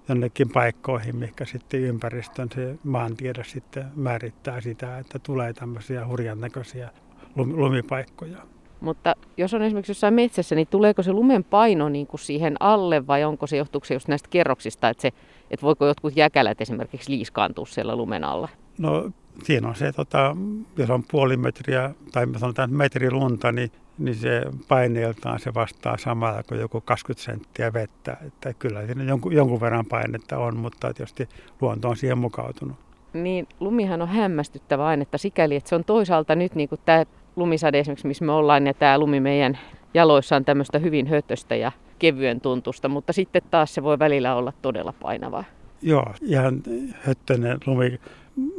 jonnekin 0.09 0.49
paikkoihin, 0.49 1.17
mikä 1.17 1.45
sitten 1.45 1.81
ympäristön 1.81 2.49
se 2.55 2.79
maantiede 2.85 3.45
sitten 3.45 3.85
määrittää 3.95 4.61
sitä, 4.61 4.99
että 4.99 5.19
tulee 5.19 5.53
tämmöisiä 5.53 6.07
hurjan 6.07 6.41
näköisiä 6.41 6.91
lumipaikkoja. 7.37 8.39
Mutta 8.81 9.15
jos 9.37 9.55
on 9.55 9.63
esimerkiksi 9.63 9.91
jossain 9.91 10.15
metsässä, 10.15 10.55
niin 10.55 10.67
tuleeko 10.71 11.03
se 11.03 11.13
lumen 11.13 11.45
paino 11.45 11.89
niin 11.89 12.07
kuin 12.07 12.21
siihen 12.21 12.57
alle 12.61 13.07
vai 13.07 13.25
onko 13.25 13.47
se 13.47 13.57
johtuuko 13.57 13.85
se 13.85 13.95
just 13.95 14.09
näistä 14.09 14.29
kerroksista, 14.31 14.89
että, 14.89 15.03
se, 15.03 15.09
että 15.51 15.67
voiko 15.67 15.87
jotkut 15.87 16.17
jäkälät 16.17 16.61
esimerkiksi 16.61 17.13
liiskaantua 17.13 17.67
siellä 17.67 17.97
lumen 17.97 18.25
alla? 18.25 18.49
No 18.79 19.11
siinä 19.43 19.69
on 19.69 19.75
se, 19.75 19.93
tota, 19.93 20.37
jos 20.77 20.91
on 20.91 21.03
puoli 21.11 21.37
metriä 21.37 21.91
tai 22.13 22.27
sanotaan 22.37 22.73
metri 22.73 23.11
lunta, 23.11 23.53
niin, 23.53 23.71
niin 23.99 24.15
se 24.15 24.43
paineeltaan 24.69 25.41
se 25.41 25.55
vastaa 25.55 25.97
samalla 25.97 26.43
kuin 26.43 26.61
joku 26.61 26.81
20 26.81 27.25
senttiä 27.25 27.73
vettä. 27.73 28.17
Että 28.27 28.55
kyllä 28.55 28.87
siinä 28.87 29.05
jonkun, 29.05 29.33
jonkun 29.33 29.61
verran 29.61 29.87
painetta 29.87 30.39
on, 30.39 30.57
mutta 30.57 30.95
tietysti 30.95 31.29
luonto 31.61 31.89
on 31.89 31.97
siihen 31.97 32.19
mukautunut. 32.19 32.77
Niin 33.13 33.49
lumihan 33.61 34.03
on 34.03 34.09
hämmästyttävä 34.09 34.87
ainetta 34.87 35.19
sikäli, 35.19 35.57
että 35.57 35.69
se 35.69 35.75
on 35.75 35.85
toisaalta 35.85 36.35
nyt 36.35 36.55
niin 36.55 36.69
kuin 36.69 36.81
tämä 36.85 37.05
lumisade 37.37 37.79
esimerkiksi, 37.79 38.07
missä 38.07 38.25
me 38.25 38.33
ollaan, 38.33 38.67
ja 38.67 38.75
tämä 38.75 38.99
lumi 38.99 39.21
meidän 39.21 39.59
jaloissa 39.95 40.37
on 40.37 40.45
tämmöistä 40.45 40.79
hyvin 40.79 41.07
hötöstä 41.07 41.57
ja 41.57 41.73
kevyen 41.99 42.41
tuntusta, 42.41 42.89
mutta 42.89 43.13
sitten 43.13 43.43
taas 43.51 43.75
se 43.75 43.83
voi 43.83 43.99
välillä 43.99 44.35
olla 44.35 44.53
todella 44.63 44.95
painavaa. 45.03 45.45
Joo, 45.83 46.15
ihan 46.23 46.63
höttönen 47.01 47.59
lumi 47.67 48.01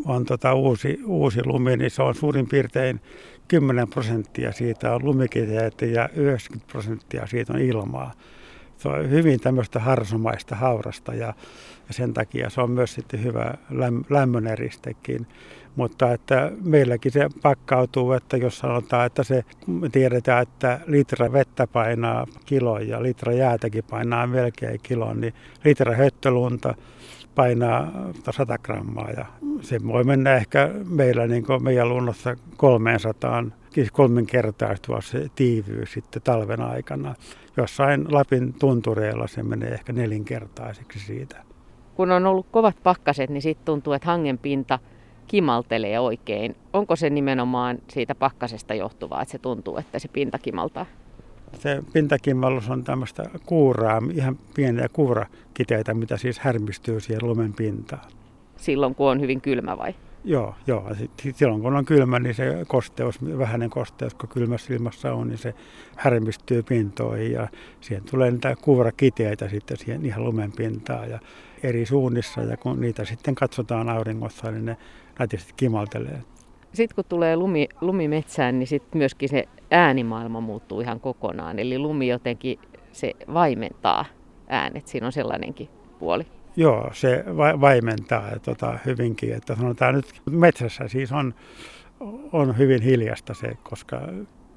on 0.06 0.26
tota 0.26 0.54
uusi, 0.54 1.00
uusi 1.06 1.42
lumi, 1.46 1.78
niin 1.78 1.92
se 1.92 2.04
on 2.04 2.16
suurin 2.16 2.48
piirtein 2.48 3.02
10 3.48 3.88
prosenttia 3.88 4.52
siitä 4.52 4.96
on 4.96 5.06
lumikiteitä 5.06 5.86
ja 5.86 6.10
90 6.16 6.72
prosenttia 6.72 7.28
siitä 7.28 7.54
on 7.54 7.60
ilmaa. 7.60 8.12
Se 8.78 8.90
on 8.90 9.10
hyvin 9.10 9.40
tämmöistä 9.40 9.80
harsomaista 9.80 10.56
haurasta 10.56 11.14
ja, 11.14 11.34
ja 11.88 11.94
sen 11.94 12.14
takia 12.14 12.50
se 12.50 12.62
on 12.62 12.72
myös 12.72 12.94
sitten 12.94 13.24
hyvä 13.24 13.54
läm, 13.70 14.04
lämmöneristekin. 14.10 15.28
Mutta 15.76 16.14
että 16.14 16.52
meilläkin 16.64 17.12
se 17.12 17.30
pakkautuu, 17.42 18.12
että 18.12 18.38
jos 18.38 18.58
sanotaan, 18.58 19.06
että 19.06 19.24
se 19.24 19.44
tiedetään, 19.92 20.42
että 20.42 20.80
litra 20.86 21.32
vettä 21.32 21.68
painaa 21.68 22.26
kilon 22.46 22.88
ja 22.88 23.04
litra 23.04 23.34
jäätäkin 23.34 23.84
painaa 23.90 24.28
melkein 24.28 24.80
kilon, 24.84 25.22
niin 25.22 25.34
litra 25.66 25.96
höttölunta 25.96 26.76
painaa 27.36 27.92
100 28.32 28.58
grammaa 28.58 29.10
ja 29.10 29.26
se 29.62 29.80
voi 29.88 30.04
mennä 30.04 30.36
ehkä 30.36 30.70
meillä 30.90 31.28
niin 31.28 31.46
kuin 31.46 31.64
meidän 31.64 31.90
luonnossa 31.90 32.36
300 32.58 33.44
siis 33.76 33.92
kolminkertaistua 33.92 35.02
se 35.02 35.28
tiivyys 35.36 35.94
sitten 35.94 36.22
talven 36.22 36.62
aikana. 36.62 37.16
Jossain 37.58 38.14
Lapin 38.14 38.54
tuntureilla 38.54 39.28
se 39.28 39.44
menee 39.44 39.70
ehkä 39.70 39.94
nelinkertaiseksi 39.94 41.00
siitä. 41.00 41.44
Kun 41.96 42.12
on 42.12 42.26
ollut 42.26 42.48
kovat 42.52 42.76
pakkaset, 42.84 43.30
niin 43.30 43.42
sitten 43.42 43.66
tuntuu, 43.66 43.94
että 43.94 44.08
hangen 44.08 44.38
pinta 44.38 44.80
kimaltelee 45.28 46.00
oikein. 46.00 46.56
Onko 46.74 46.96
se 46.96 47.10
nimenomaan 47.10 47.78
siitä 47.88 48.16
pakkasesta 48.16 48.74
johtuvaa, 48.74 49.22
että 49.22 49.32
se 49.32 49.40
tuntuu, 49.40 49.78
että 49.78 50.00
se 50.00 50.08
pinta 50.08 50.40
kimaltaa? 50.40 50.86
Se 51.60 51.84
pintakimallus 51.94 52.70
on 52.70 52.84
tämmöistä 52.84 53.24
kuuraa, 53.46 54.02
ihan 54.14 54.40
pieniä 54.56 54.90
kuurakiteitä, 54.94 55.94
mitä 55.94 56.18
siis 56.18 56.40
härmistyy 56.40 57.00
siihen 57.00 57.28
lumen 57.28 57.54
pintaan. 57.54 58.12
Silloin 58.58 58.96
kun 58.96 59.10
on 59.10 59.22
hyvin 59.22 59.42
kylmä 59.42 59.78
vai? 59.78 59.96
Joo, 60.24 60.56
joo. 60.68 60.92
Silloin 61.36 61.62
kun 61.62 61.76
on 61.76 61.86
kylmä, 61.86 62.20
niin 62.20 62.36
se 62.36 62.66
kosteus, 62.68 63.38
vähäinen 63.38 63.70
kosteus, 63.70 64.14
kun 64.14 64.30
kylmässä 64.30 64.74
ilmassa 64.74 65.14
on, 65.14 65.28
niin 65.28 65.38
se 65.38 65.54
härmistyy 65.96 66.64
pintoihin 66.64 67.32
ja 67.32 67.48
siihen 67.82 68.04
tulee 68.12 68.32
niitä 68.32 68.56
kuurakiteitä 68.62 69.50
sitten 69.50 69.78
siihen 69.78 70.06
ihan 70.06 70.24
lumen 70.24 70.52
pintaan 70.52 71.10
ja 71.10 71.20
eri 71.64 71.86
suunnissa 71.86 72.42
ja 72.42 72.58
kun 72.58 72.82
niitä 72.82 73.06
sitten 73.06 73.36
katsotaan 73.36 73.90
auringossa, 73.90 74.52
niin 74.52 74.66
ne 74.66 74.78
nätisti 75.20 75.54
kimaltelee. 75.58 76.22
Sitten 76.76 76.96
kun 76.96 77.06
tulee 77.10 77.36
lumi, 77.36 77.68
lumimetsään, 77.82 78.60
niin 78.60 78.68
sitten 78.68 78.98
myöskin 78.98 79.30
se 79.30 79.44
äänimaailma 79.72 80.42
muuttuu 80.42 80.82
ihan 80.82 81.00
kokonaan. 81.00 81.60
Eli 81.60 81.80
lumi 81.80 82.08
jotenkin 82.08 82.60
se 82.92 83.12
vaimentaa 83.34 84.06
äänet. 84.48 84.88
Siinä 84.88 85.06
on 85.06 85.12
sellainenkin 85.12 85.70
puoli. 86.00 86.26
Joo, 86.56 86.90
se 86.94 87.24
va- 87.38 87.62
vaimentaa 87.62 88.40
tota, 88.40 88.80
hyvinkin. 88.86 89.34
Että 89.34 89.56
sanotaan 89.56 89.96
nyt 89.96 90.22
metsässä 90.32 90.88
siis 90.88 91.12
on, 91.12 91.34
on 92.32 92.58
hyvin 92.58 92.82
hiljasta 92.82 93.34
se, 93.34 93.58
koska 93.64 94.02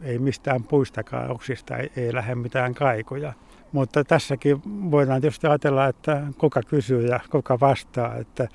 ei 0.03 0.19
mistään 0.19 0.65
puistakaan 0.65 1.31
oksista 1.31 1.77
ei, 1.77 1.91
ei 1.97 2.15
lähde 2.15 2.35
mitään 2.35 2.75
kaikuja. 2.75 3.33
Mutta 3.73 4.05
tässäkin 4.05 4.63
voidaan 4.91 5.21
tietysti 5.21 5.47
ajatella, 5.47 5.87
että 5.87 6.23
kuka 6.39 6.61
kysyy 6.63 7.07
ja 7.07 7.21
kuka 7.31 7.61
vastaa. 7.61 8.17
Että 8.17 8.49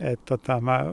et 0.00 0.20
tota, 0.24 0.60
mä 0.60 0.84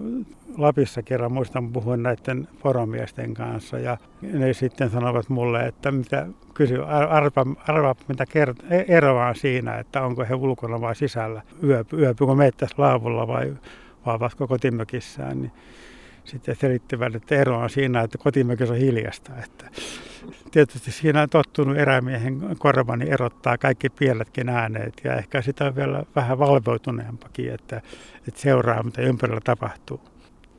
Lapissa 0.58 1.04
kerran 1.04 1.32
muistan 1.32 1.72
puhua 1.72 1.98
näiden 1.98 2.48
poromiesten 2.64 3.34
kanssa 3.34 3.80
ja 3.80 3.98
ne 4.22 4.54
sitten 4.54 4.90
sanovat 4.90 5.30
mulle, 5.30 5.66
että 5.68 5.92
mitä 5.92 6.28
kysy, 6.54 6.84
arva, 7.10 7.46
arva 7.68 7.96
mitä 8.08 8.24
kert- 8.24 8.74
e-, 8.74 8.86
eroa 8.88 9.28
on 9.28 9.36
siinä, 9.36 9.78
että 9.80 10.02
onko 10.02 10.26
he 10.30 10.36
ulkona 10.36 10.82
vai 10.82 10.96
sisällä, 10.96 11.42
yöpy, 11.64 12.02
yöpykö 12.02 12.36
mettässä 12.36 12.76
laavulla 12.78 13.28
vai, 13.28 13.54
vai 14.06 14.20
vasko 14.20 14.48
kotimökissään. 14.48 15.42
Niin 15.42 15.52
sitten 16.26 16.56
selittivät, 16.56 17.16
että 17.16 17.36
ero 17.36 17.58
on 17.58 17.70
siinä, 17.70 18.02
että 18.02 18.18
kotimökissä 18.18 18.74
on 18.74 18.80
hiljasta. 18.80 19.32
Että 19.44 19.66
tietysti 20.52 20.92
siinä 20.92 21.22
on 21.22 21.30
tottunut 21.30 21.78
erämiehen 21.78 22.42
korva, 22.58 22.96
niin 22.96 23.14
erottaa 23.14 23.58
kaikki 23.58 23.90
pieletkin 23.90 24.50
ääneet 24.50 24.94
ja 25.04 25.16
ehkä 25.16 25.42
sitä 25.42 25.66
on 25.66 25.76
vielä 25.76 26.04
vähän 26.16 26.40
valveutuneempakin, 26.40 27.54
että, 27.54 27.82
että 28.28 28.42
seuraa 28.42 28.84
mitä 28.84 29.02
ympärillä 29.02 29.42
tapahtuu. 29.44 30.02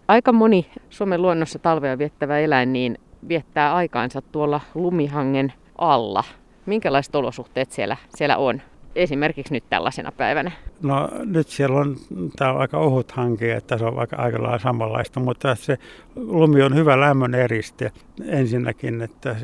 Aika 0.08 0.32
moni 0.32 0.70
Suomen 0.90 1.22
luonnossa 1.22 1.58
talvea 1.58 1.98
viettävä 1.98 2.38
eläin 2.38 2.72
niin 2.72 2.98
viettää 3.28 3.74
aikaansa 3.74 4.22
tuolla 4.22 4.60
lumihangen 4.74 5.52
alla. 5.78 6.24
Minkälaiset 6.66 7.14
olosuhteet 7.14 7.72
siellä, 7.72 7.96
siellä 8.08 8.36
on? 8.36 8.62
Esimerkiksi 8.96 9.54
nyt 9.54 9.64
tällaisena 9.70 10.12
päivänä? 10.12 10.50
No 10.82 11.10
nyt 11.24 11.48
siellä 11.48 11.80
on, 11.80 11.96
tämä 12.36 12.52
on 12.52 12.60
aika 12.60 12.78
ohut 12.78 13.12
hanke, 13.12 13.54
että 13.54 13.78
se 13.78 13.84
on 13.84 13.98
aika, 13.98 14.16
aika 14.16 14.42
lailla 14.42 14.58
samanlaista, 14.58 15.20
mutta 15.20 15.54
se 15.54 15.78
lumi 16.16 16.62
on 16.62 16.74
hyvä 16.74 17.00
lämmön 17.00 17.34
eriste 17.34 17.92
ensinnäkin, 18.24 19.02
että, 19.02 19.36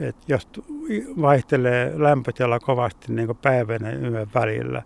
että 0.00 0.22
jos 0.28 0.48
vaihtelee 1.20 1.92
lämpötila 1.96 2.60
kovasti 2.60 3.12
niin 3.12 3.26
kuin 3.26 3.38
päivän 3.42 3.80
ja 3.82 4.10
yön 4.10 4.28
välillä, 4.34 4.82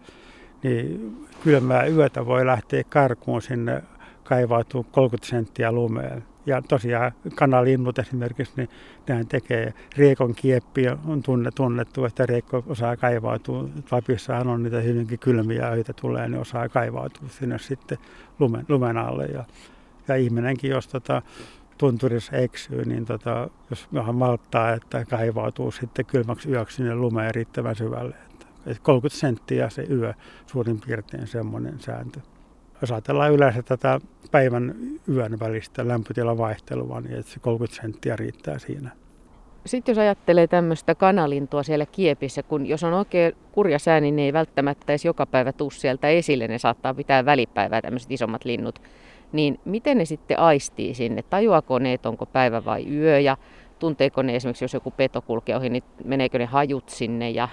niin 0.62 1.16
kylmää 1.44 1.86
yötä 1.86 2.26
voi 2.26 2.46
lähteä 2.46 2.84
karkuun 2.88 3.42
sinne 3.42 3.82
kaivautuu 4.32 4.86
30 4.92 5.30
senttiä 5.30 5.72
lumeen. 5.72 6.24
Ja 6.46 6.62
tosiaan 6.62 7.12
kanalinnut 7.34 7.98
esimerkiksi, 7.98 8.52
niin 8.56 8.68
nehän 9.08 9.26
tekee, 9.26 9.74
riekon 9.96 10.34
kieppi 10.34 10.88
on 11.06 11.22
tunne, 11.22 11.50
tunnettu, 11.50 12.04
että 12.04 12.26
riekko 12.26 12.64
osaa 12.66 12.96
kaivautua. 12.96 13.68
Lapissahan 13.90 14.48
on 14.48 14.62
niitä 14.62 14.80
hyvinkin 14.80 15.18
kylmiä 15.18 15.68
öitä 15.68 15.92
tulee, 15.92 16.28
niin 16.28 16.40
osaa 16.40 16.68
kaivautua 16.68 17.28
sinne 17.28 17.58
sitten 17.58 17.98
lumen, 18.38 18.64
lumen 18.68 18.96
alle. 18.96 19.26
Ja, 19.26 19.44
ja 20.08 20.16
ihminenkin, 20.16 20.70
jos 20.70 20.88
tota, 20.88 21.22
tunturissa 21.78 22.36
eksyy, 22.36 22.84
niin 22.84 23.06
tota, 23.06 23.50
jos 23.70 23.88
vähän 23.94 24.14
malttaa, 24.14 24.72
että 24.72 25.04
kaivautuu 25.04 25.70
sitten 25.70 26.06
kylmäksi 26.06 26.50
yöksi 26.50 26.76
sinne 26.76 26.94
lumeen 26.94 27.34
riittävän 27.34 27.76
syvälle. 27.76 28.14
Että 28.66 28.82
30 28.82 29.20
senttiä 29.20 29.70
se 29.70 29.86
yö 29.90 30.14
suurin 30.46 30.80
piirtein 30.80 31.26
semmoinen 31.26 31.80
sääntö 31.80 32.20
jos 32.82 32.92
ajatellaan 32.92 33.32
yleensä 33.32 33.62
tätä 33.62 34.00
päivän 34.30 34.74
yön 35.08 35.40
välistä 35.40 35.88
lämpötilan 35.88 36.38
vaihtelua, 36.38 37.00
niin 37.00 37.18
että 37.18 37.32
se 37.32 37.40
30 37.40 37.82
senttiä 37.82 38.16
riittää 38.16 38.58
siinä. 38.58 38.90
Sitten 39.66 39.92
jos 39.92 39.98
ajattelee 39.98 40.46
tämmöistä 40.46 40.94
kanalintua 40.94 41.62
siellä 41.62 41.86
kiepissä, 41.86 42.42
kun 42.42 42.66
jos 42.66 42.84
on 42.84 42.92
oikein 42.92 43.32
kurja 43.52 43.78
sää, 43.78 44.00
niin 44.00 44.16
ne 44.16 44.22
ei 44.22 44.32
välttämättä 44.32 44.92
edes 44.92 45.04
joka 45.04 45.26
päivä 45.26 45.52
tuu 45.52 45.70
sieltä 45.70 46.08
esille, 46.08 46.48
ne 46.48 46.58
saattaa 46.58 46.94
pitää 46.94 47.24
välipäivää 47.24 47.82
tämmöiset 47.82 48.10
isommat 48.10 48.44
linnut. 48.44 48.82
Niin 49.32 49.60
miten 49.64 49.98
ne 49.98 50.04
sitten 50.04 50.38
aistii 50.38 50.94
sinne? 50.94 51.22
Tajuako 51.22 51.78
ne, 51.78 51.92
että 51.92 52.08
onko 52.08 52.26
päivä 52.26 52.64
vai 52.64 52.86
yö 52.88 53.20
ja 53.20 53.36
tunteeko 53.78 54.22
ne 54.22 54.36
esimerkiksi, 54.36 54.64
jos 54.64 54.74
joku 54.74 54.90
peto 54.90 55.22
kulkee 55.22 55.56
ohi, 55.56 55.68
niin 55.68 55.84
meneekö 56.04 56.38
ne 56.38 56.44
hajut 56.44 56.88
sinne 56.88 57.30
ja 57.30 57.48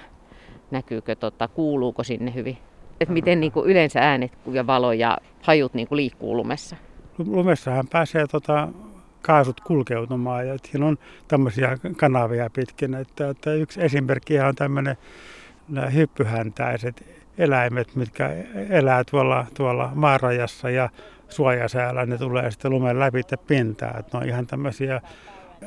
näkyykö, 0.71 1.15
tota, 1.15 1.47
kuuluuko 1.47 2.03
sinne 2.03 2.33
hyvin? 2.33 2.57
Että 2.99 3.13
miten 3.13 3.39
niin 3.39 3.51
kuin 3.51 3.69
yleensä 3.69 3.99
äänet 3.99 4.31
ja 4.51 4.67
valo 4.67 4.91
ja 4.91 5.17
hajut 5.41 5.73
niin 5.73 5.87
kuin 5.87 5.97
liikkuu 5.97 6.37
lumessa? 6.37 6.75
Lumessahan 7.17 7.87
pääsee 7.87 8.27
tota, 8.27 8.67
kaasut 9.21 9.61
kulkeutumaan 9.61 10.47
ja 10.47 10.57
siinä 10.65 10.85
on 10.85 10.97
tämmöisiä 11.27 11.77
kanavia 11.97 12.49
pitkin. 12.53 12.93
Että, 12.93 13.29
että 13.29 13.53
yksi 13.53 13.83
esimerkki 13.83 14.39
on 14.39 14.55
tämmöinen 14.55 14.97
nämä 15.69 15.89
hyppyhäntäiset 15.89 17.05
eläimet, 17.37 17.95
mitkä 17.95 18.29
elää 18.69 19.03
tuolla, 19.03 19.45
tuolla 19.53 19.91
maarajassa 19.95 20.69
ja 20.69 20.89
suojasäällä 21.29 22.05
ne 22.05 22.17
tulee 22.17 22.51
sitten 22.51 22.71
lumen 22.71 22.99
läpi 22.99 23.21
pintaan. 23.47 23.99
Että 23.99 24.17
ne 24.17 24.23
on 24.23 24.29
ihan 24.29 24.47
tämmöisiä 24.47 25.01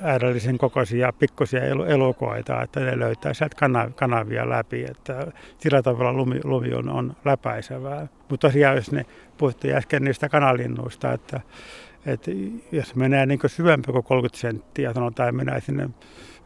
äärällisen 0.00 0.58
kokoisia 0.58 1.12
pikkusia 1.12 1.64
elukoita, 1.64 2.62
että 2.62 2.80
ne 2.80 2.98
löytää 2.98 3.34
sieltä 3.34 3.56
kanavia 3.94 4.48
läpi, 4.48 4.84
että 4.84 5.32
sillä 5.58 5.82
tavalla 5.82 6.12
lumi, 6.12 6.40
lumi 6.44 6.74
on, 6.74 6.88
on 6.88 7.16
läpäisevää. 7.24 8.06
Mutta 8.28 8.48
tosiaan, 8.48 8.76
jos 8.76 8.92
ne 8.92 9.06
puhuttiin 9.38 9.74
äsken 9.74 10.04
niistä 10.04 10.28
kanalinnuista, 10.28 11.12
että, 11.12 11.40
että 12.06 12.30
jos 12.72 12.94
menee 12.94 13.26
niin 13.26 13.40
syvempi 13.46 13.92
kuin 13.92 14.04
30 14.04 14.40
senttiä, 14.40 14.92
sanotaan, 14.92 15.36
menee 15.36 15.60
sinne 15.60 15.90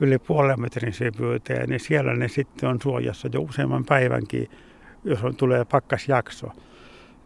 yli 0.00 0.18
puolen 0.18 0.60
metrin 0.60 0.92
syvyyteen, 0.92 1.68
niin 1.68 1.80
siellä 1.80 2.14
ne 2.14 2.28
sitten 2.28 2.68
on 2.68 2.78
suojassa 2.82 3.28
jo 3.32 3.40
useamman 3.40 3.84
päivänkin, 3.84 4.50
jos 5.04 5.24
on, 5.24 5.36
tulee 5.36 5.64
pakkasjakso 5.64 6.52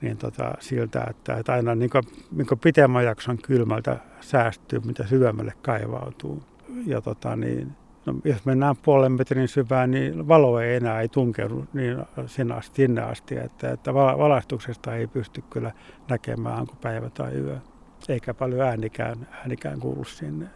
niin 0.01 0.17
tota, 0.17 0.55
siltä, 0.61 1.07
että, 1.11 1.35
että 1.35 1.53
aina 1.53 1.75
niin 1.75 1.91
kuin, 1.91 2.03
niin 2.37 2.47
kuin 2.47 2.59
pitemmän 2.59 3.05
jakson 3.05 3.39
kylmältä 3.39 3.97
säästyy, 4.21 4.81
mitä 4.85 5.07
syvemmälle 5.07 5.53
kaivautuu. 5.63 6.43
Ja 6.87 7.01
tota, 7.01 7.37
niin, 7.37 7.73
no, 8.07 8.15
jos 8.25 8.45
mennään 8.45 8.77
puolen 8.77 9.13
metrin 9.13 9.49
syvään, 9.49 9.91
niin 9.91 10.29
valo 10.29 10.61
ei 10.61 10.77
enää 10.77 11.01
ei 11.01 11.09
tunkeudu 11.09 11.67
niin 11.73 11.99
sinne 12.27 12.55
asti, 12.55 12.77
sinne 12.77 13.03
asti 13.03 13.37
että, 13.37 13.71
että 13.71 13.95
valaistuksesta 13.95 14.97
ei 14.97 15.07
pysty 15.07 15.43
kyllä 15.51 15.73
näkemään, 16.09 16.61
onko 16.61 16.75
päivä 16.81 17.11
tai 17.11 17.35
yö. 17.35 17.57
Eikä 18.09 18.35
paljon 18.35 18.61
äänikään, 18.61 19.29
äänikään 19.33 19.81
kuulu 19.81 20.05
sinne. 20.05 20.47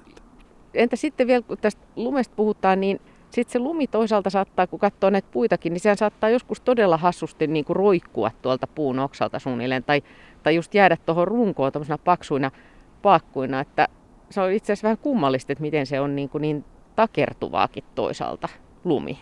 Entä 0.75 0.97
sitten 0.97 1.27
vielä, 1.27 1.43
kun 1.43 1.59
tästä 1.59 1.83
lumesta 1.97 2.35
puhutaan, 2.37 2.81
niin 2.81 3.01
sitten 3.35 3.53
se 3.53 3.59
lumi 3.59 3.87
toisaalta 3.87 4.31
saattaa, 4.31 4.67
kun 4.67 4.79
katsoo 4.79 5.11
näitä 5.11 5.29
puitakin, 5.33 5.73
niin 5.73 5.81
sehän 5.81 5.97
saattaa 5.97 6.31
joskus 6.31 6.61
todella 6.61 6.97
hassusti 6.97 7.47
niin 7.47 7.65
kuin 7.65 7.77
roikkua 7.77 8.31
tuolta 8.43 8.67
puun 8.67 8.99
oksalta 8.99 9.39
suunnilleen. 9.39 9.85
Tai, 9.85 10.03
tai 10.43 10.55
just 10.55 10.75
jäädä 10.75 10.97
tuohon 11.07 11.29
runkoon 11.29 11.73
tuollaisena 11.73 11.99
paksuina 11.99 12.51
paakkuina. 13.03 13.61
Että 13.61 13.89
se 14.31 14.41
on 14.41 14.53
itse 14.53 14.73
asiassa 14.73 14.85
vähän 14.85 14.99
kummallista, 14.99 15.53
että 15.53 15.63
miten 15.63 15.87
se 15.87 16.01
on 16.01 16.17
niin, 16.17 16.29
kuin 16.29 16.43
niin 16.43 16.65
takertuvaakin 16.97 17.85
toisaalta 17.95 18.49
lumi. 18.85 19.19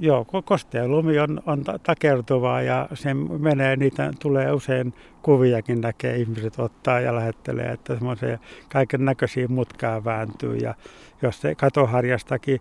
Joo, 0.00 0.26
kostea 0.44 0.88
lumi 0.88 1.18
on, 1.18 1.42
on 1.46 1.64
takertuvaa 1.82 2.62
ja 2.62 2.88
se 2.94 3.14
menee, 3.14 3.76
niitä 3.76 4.10
tulee 4.20 4.52
usein 4.52 4.94
kuviakin 5.22 5.80
näkee, 5.80 6.16
ihmiset 6.16 6.58
ottaa 6.58 7.00
ja 7.00 7.14
lähettelee, 7.14 7.72
että 7.72 7.94
semmoisia 7.94 8.38
kaiken 8.72 9.04
näköisiä 9.04 9.48
mutkaa 9.48 10.04
vääntyy 10.04 10.56
ja 10.56 10.74
jos 11.22 11.40
se 11.40 11.54
katoharjastakin 11.54 12.60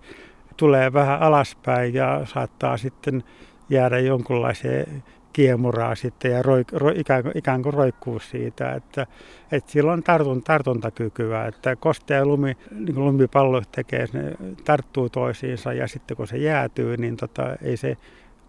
tulee 0.57 0.93
vähän 0.93 1.21
alaspäin 1.21 1.93
ja 1.93 2.21
saattaa 2.25 2.77
sitten 2.77 3.23
jäädä 3.69 3.99
jonkunlaiseen 3.99 5.03
kiemuraa 5.33 5.95
sitten 5.95 6.31
ja 6.31 6.41
roik, 6.41 6.71
ro, 6.71 6.89
ikään, 6.95 7.23
ikään 7.35 7.63
kuin 7.63 7.73
roikkuu 7.73 8.19
siitä, 8.19 8.73
että, 8.73 9.07
että 9.51 9.71
sillä 9.71 9.91
on 9.91 10.03
tartun, 10.03 10.43
tartuntakykyä, 10.43 11.45
että 11.45 11.75
kostea 11.75 12.25
lumi, 12.25 12.57
niin 12.71 12.95
kuin 12.95 13.05
lumipallo 13.05 13.61
tekee, 13.71 14.07
ne 14.13 14.35
tarttuu 14.63 15.09
toisiinsa 15.09 15.73
ja 15.73 15.87
sitten 15.87 16.17
kun 16.17 16.27
se 16.27 16.37
jäätyy, 16.37 16.97
niin 16.97 17.17
tota, 17.17 17.55
ei 17.61 17.77
se 17.77 17.97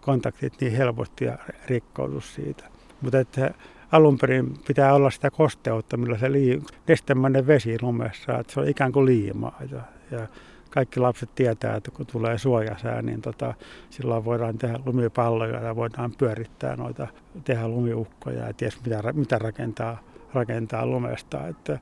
kontaktit 0.01 0.61
niin 0.61 0.73
helposti 0.73 1.25
rikkoudu 1.67 2.21
siitä. 2.21 2.65
Mutta 3.01 3.19
että 3.19 3.55
alun 3.93 4.19
perin 4.19 4.55
pitää 4.67 4.95
olla 4.95 5.11
sitä 5.11 5.31
kosteutta, 5.31 5.97
millä 5.97 6.19
se 6.19 6.33
lii, 6.33 6.63
nestemäinen 6.89 7.47
vesi 7.47 7.77
lumessa, 7.83 8.39
että 8.39 8.53
se 8.53 8.61
on 8.61 8.69
ikään 8.69 8.93
kuin 8.93 9.07
liimaa. 9.07 9.61
Ja, 9.71 9.81
ja 10.11 10.27
kaikki 10.75 11.01
lapset 11.01 11.35
tietää, 11.35 11.77
että 11.77 11.91
kun 11.91 12.07
tulee 12.07 12.39
suojasää, 12.39 13.03
niin 13.03 13.21
tota, 13.21 13.55
silloin 13.91 14.25
voidaan 14.25 14.59
tehdä 14.59 14.79
lumipalloja 14.87 15.61
ja 15.61 15.77
voidaan 15.77 16.13
pyörittää 16.19 16.77
noita, 16.77 17.07
tehdä 17.45 17.69
lumiukkoja 17.69 18.47
ja 18.47 18.53
ties 18.53 18.85
mitä, 18.85 19.13
mitä 19.13 19.39
rakentaa, 19.39 19.99
rakentaa 20.35 20.87
lumesta. 20.87 21.47
Että 21.49 21.79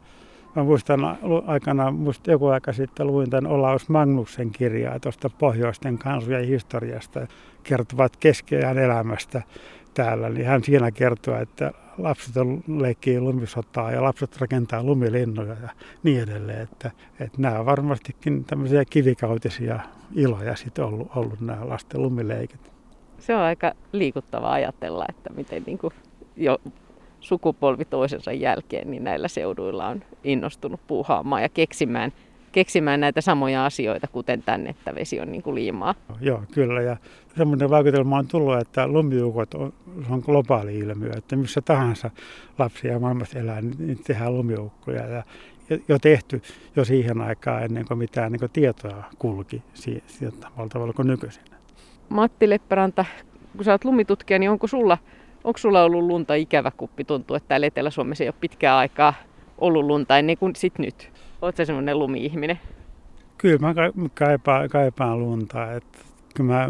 Mä 0.56 0.64
muistan 0.64 1.00
aikana, 1.46 1.90
muista 1.90 2.30
joku 2.30 2.46
aika 2.46 2.72
sitten 2.72 3.06
luin 3.06 3.30
tämän 3.30 3.52
Olaus 3.52 3.88
Magnuksen 3.88 4.50
kirjaa 4.50 5.00
tuosta 5.00 5.30
pohjoisten 5.38 5.98
kansojen 5.98 6.46
historiasta, 6.46 7.26
kertovat 7.62 8.16
keskeään 8.16 8.78
elämästä 8.78 9.42
täällä, 9.94 10.28
niin 10.28 10.46
hän 10.46 10.64
siinä 10.64 10.90
kertoo, 10.90 11.36
että 11.36 11.72
lapset 11.98 12.34
leikkii 12.68 13.20
lumisotaa 13.20 13.92
ja 13.92 14.02
lapset 14.02 14.36
rakentaa 14.40 14.82
lumilinnoja 14.82 15.56
ja 15.62 15.68
niin 16.02 16.22
edelleen. 16.22 16.60
Että, 16.62 16.90
että 17.20 17.42
nämä 17.42 17.58
on 17.58 17.66
varmastikin 17.66 18.44
tämmöisiä 18.44 18.84
kivikautisia 18.84 19.80
iloja 20.14 20.56
sitten 20.56 20.84
ollut, 20.84 21.08
ollut 21.16 21.40
nämä 21.40 21.68
lasten 21.68 22.02
lumileikit. 22.02 22.72
Se 23.18 23.34
on 23.34 23.40
aika 23.40 23.72
liikuttavaa 23.92 24.52
ajatella, 24.52 25.04
että 25.08 25.30
miten 25.32 25.62
niin 25.66 25.78
kuin 25.78 25.92
jo 26.36 26.58
sukupolvi 27.20 27.84
toisensa 27.84 28.32
jälkeen 28.32 28.90
niin 28.90 29.04
näillä 29.04 29.28
seuduilla 29.28 29.88
on 29.88 30.02
innostunut 30.24 30.80
puuhaamaan 30.86 31.42
ja 31.42 31.48
keksimään 31.48 32.12
keksimään 32.52 33.00
näitä 33.00 33.20
samoja 33.20 33.66
asioita, 33.66 34.06
kuten 34.06 34.42
tänne, 34.42 34.70
että 34.70 34.94
vesi 34.94 35.20
on 35.20 35.32
niin 35.32 35.42
kuin 35.42 35.54
liimaa. 35.54 35.94
Joo, 36.20 36.42
kyllä. 36.54 36.82
Ja 36.82 36.96
semmoinen 37.36 37.70
vaikutelma 37.70 38.18
on 38.18 38.26
tullut, 38.26 38.60
että 38.60 38.88
lumiukot 38.88 39.54
on, 39.54 39.72
on 40.10 40.22
globaali 40.24 40.78
ilmiö, 40.78 41.12
että 41.16 41.36
missä 41.36 41.60
tahansa 41.60 42.10
lapsia 42.58 42.98
maailmassa 42.98 43.38
elää, 43.38 43.60
niin 43.60 43.98
tehdään 44.06 44.34
lumiukkoja. 44.34 45.06
Ja 45.06 45.22
jo 45.88 45.98
tehty 45.98 46.42
jo 46.76 46.84
siihen 46.84 47.20
aikaan 47.20 47.62
ennen 47.62 47.84
kuin 47.88 47.98
mitään 47.98 48.32
niin 48.32 48.40
kuin 48.40 48.50
tietoa 48.50 49.04
kulki 49.18 49.62
sieltä 50.06 50.48
tavalla 50.72 50.92
kuin 50.92 51.08
nykyisin. 51.08 51.42
Matti 52.08 52.48
Lepperanta, 52.50 53.04
kun 53.56 53.64
sä 53.64 53.72
oot 53.72 53.84
lumitutkija, 53.84 54.38
niin 54.38 54.50
onko 54.50 54.66
sulla, 54.66 54.98
onko 55.44 55.58
sulla 55.58 55.82
ollut 55.82 56.04
lunta 56.04 56.34
ikävä 56.34 56.70
kuppi? 56.76 57.04
Tuntuu, 57.04 57.36
että 57.36 57.48
täällä 57.48 57.66
Etelä-Suomessa 57.66 58.24
ei 58.24 58.28
ole 58.28 58.34
pitkää 58.40 58.78
aikaa 58.78 59.14
ollut 59.58 59.86
lunta 59.86 60.18
ennen 60.18 60.38
kuin 60.38 60.56
sit 60.56 60.78
nyt. 60.78 61.12
Oletko 61.42 61.64
semmoinen 61.64 61.98
lumi-ihminen? 61.98 62.58
Kyllä 63.38 63.58
mä 63.58 63.74
kaipaan, 64.14 64.68
kaipaan 64.68 65.18
lunta. 65.18 65.72
Että 65.72 65.98
kyllä 66.34 66.52
mä, 66.52 66.68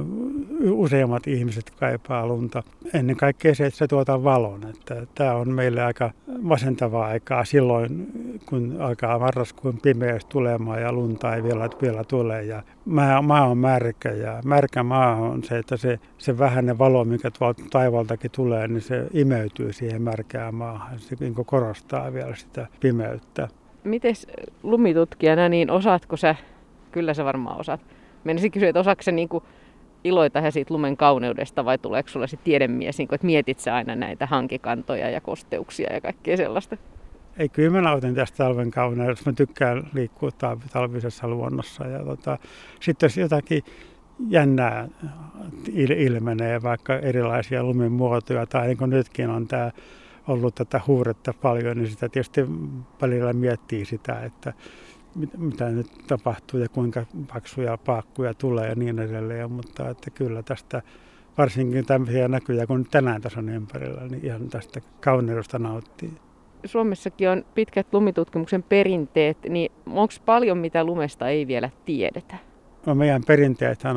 useimmat 0.71 1.27
ihmiset 1.27 1.71
kaipaa 1.71 2.27
lunta. 2.27 2.63
Ennen 2.95 3.17
kaikkea 3.17 3.55
se, 3.55 3.67
että 3.67 3.79
se 3.79 3.87
tuota 3.87 4.25
valon. 4.25 4.67
Että 4.71 5.07
tämä 5.15 5.35
on 5.35 5.49
meille 5.49 5.83
aika 5.83 6.11
masentavaa 6.43 7.07
aikaa 7.07 7.45
silloin, 7.45 8.07
kun 8.47 8.77
alkaa 8.81 9.19
marraskuun 9.19 9.79
pimeys 9.83 10.25
tulemaan 10.25 10.83
ja 10.83 10.93
lunta 10.93 11.35
ei 11.35 11.43
vielä, 11.43 11.69
vielä 11.83 12.05
tule. 12.05 12.45
Ja 12.45 12.63
maa, 12.85 13.23
maa 13.23 13.47
on 13.47 13.59
märkä 13.59 14.13
ja 14.13 14.41
märkä 14.45 14.83
maa 14.83 15.17
on 15.17 15.45
se, 15.45 15.59
että 15.59 15.77
se, 15.77 15.99
se 16.19 16.39
vähäinen 16.39 16.79
valo, 16.79 17.05
mikä 17.05 17.31
tuolta 17.31 17.63
taivaltakin 17.71 18.31
tulee, 18.31 18.69
niin 18.69 18.83
se 18.83 19.07
imeytyy 19.13 19.73
siihen 19.73 20.03
märkään 20.03 20.55
maahan. 20.55 20.99
Se 20.99 21.17
niin 21.21 21.35
korostaa 21.35 22.13
vielä 22.13 22.35
sitä 22.37 22.67
pimeyttä. 22.81 23.49
Miten 23.85 24.15
lumitutkijana, 24.63 25.49
niin 25.49 25.71
osaatko 25.71 26.17
sä, 26.17 26.35
kyllä 26.93 27.15
sä 27.15 27.25
varmaan 27.25 27.61
osaat, 27.61 27.81
menisin 28.25 28.51
kysyä, 28.51 28.69
että 28.69 28.81
osaatko 28.81 29.03
sä 29.03 29.13
niin 29.13 29.29
kuin 29.29 29.45
iloita 30.05 30.39
ja 30.39 30.51
siitä 30.51 30.75
lumen 30.75 30.97
kauneudesta 30.97 31.65
vai 31.65 31.79
tuleeko 31.79 32.09
sulla 32.09 32.27
se 32.27 32.37
tiedemies, 32.45 32.99
niin 32.99 33.09
kuin, 33.09 33.15
että 33.15 33.27
mietit 33.27 33.59
sä 33.59 33.75
aina 33.75 33.95
näitä 33.95 34.27
hankikantoja 34.27 35.11
ja 35.11 35.21
kosteuksia 35.21 35.93
ja 35.93 36.01
kaikkea 36.01 36.37
sellaista? 36.37 36.77
Ei, 37.39 37.49
kyllä 37.49 37.71
mä 37.71 37.81
nautin 37.81 38.15
tästä 38.15 38.37
talven 38.37 38.71
kauneudesta. 38.71 39.31
Mä 39.31 39.35
tykkään 39.35 39.83
liikkua 39.95 40.31
talvisessa 40.73 41.29
luonnossa. 41.29 41.87
Ja 41.87 42.05
tota, 42.05 42.39
sitten 42.81 43.07
jos 43.07 43.17
jotakin 43.17 43.63
jännää 44.29 44.89
ilmenee, 45.75 46.63
vaikka 46.63 46.99
erilaisia 46.99 47.65
lumimuotoja, 47.65 48.47
tai 48.47 48.67
niin 48.67 48.77
kuin 48.77 48.91
nytkin 48.91 49.31
on 49.31 49.49
tämä 49.49 49.71
ollut 50.29 50.55
tätä 50.55 50.81
huuretta 50.87 51.35
paljon, 51.43 51.77
niin 51.77 51.91
sitä 51.91 52.09
tietysti 52.09 52.41
välillä 53.03 53.33
miettii 53.33 53.85
sitä, 53.85 54.21
että 54.25 54.53
mitä 55.37 55.69
nyt 55.69 55.87
tapahtuu 56.07 56.61
ja 56.61 56.69
kuinka 56.69 57.07
paksuja 57.33 57.79
paakkuja 57.79 58.35
tulee 58.35 58.69
ja 58.69 58.75
niin 58.75 58.99
edelleen. 58.99 59.53
Mutta 59.53 59.89
että 59.89 60.11
kyllä 60.11 60.43
tästä 60.43 60.83
varsinkin 61.39 61.87
tämmöisiä 61.87 62.29
näkyjä, 62.29 62.67
kun 62.67 62.87
tänään 62.91 63.23
tässä 63.23 63.41
on 63.41 63.49
ympärillä, 63.49 64.09
niin 64.09 64.25
ihan 64.25 64.49
tästä 64.49 64.81
kauneudesta 65.01 65.59
nauttii. 65.59 66.13
Suomessakin 66.65 67.29
on 67.29 67.45
pitkät 67.55 67.87
lumitutkimuksen 67.93 68.63
perinteet, 68.63 69.39
niin 69.49 69.73
onko 69.87 70.15
paljon 70.27 70.59
mitä 70.59 70.85
lumesta 70.85 71.29
ei 71.29 71.47
vielä 71.47 71.71
tiedetä? 71.85 72.37
No 72.87 72.95
meidän 72.95 73.23
perinteethän 73.27 73.97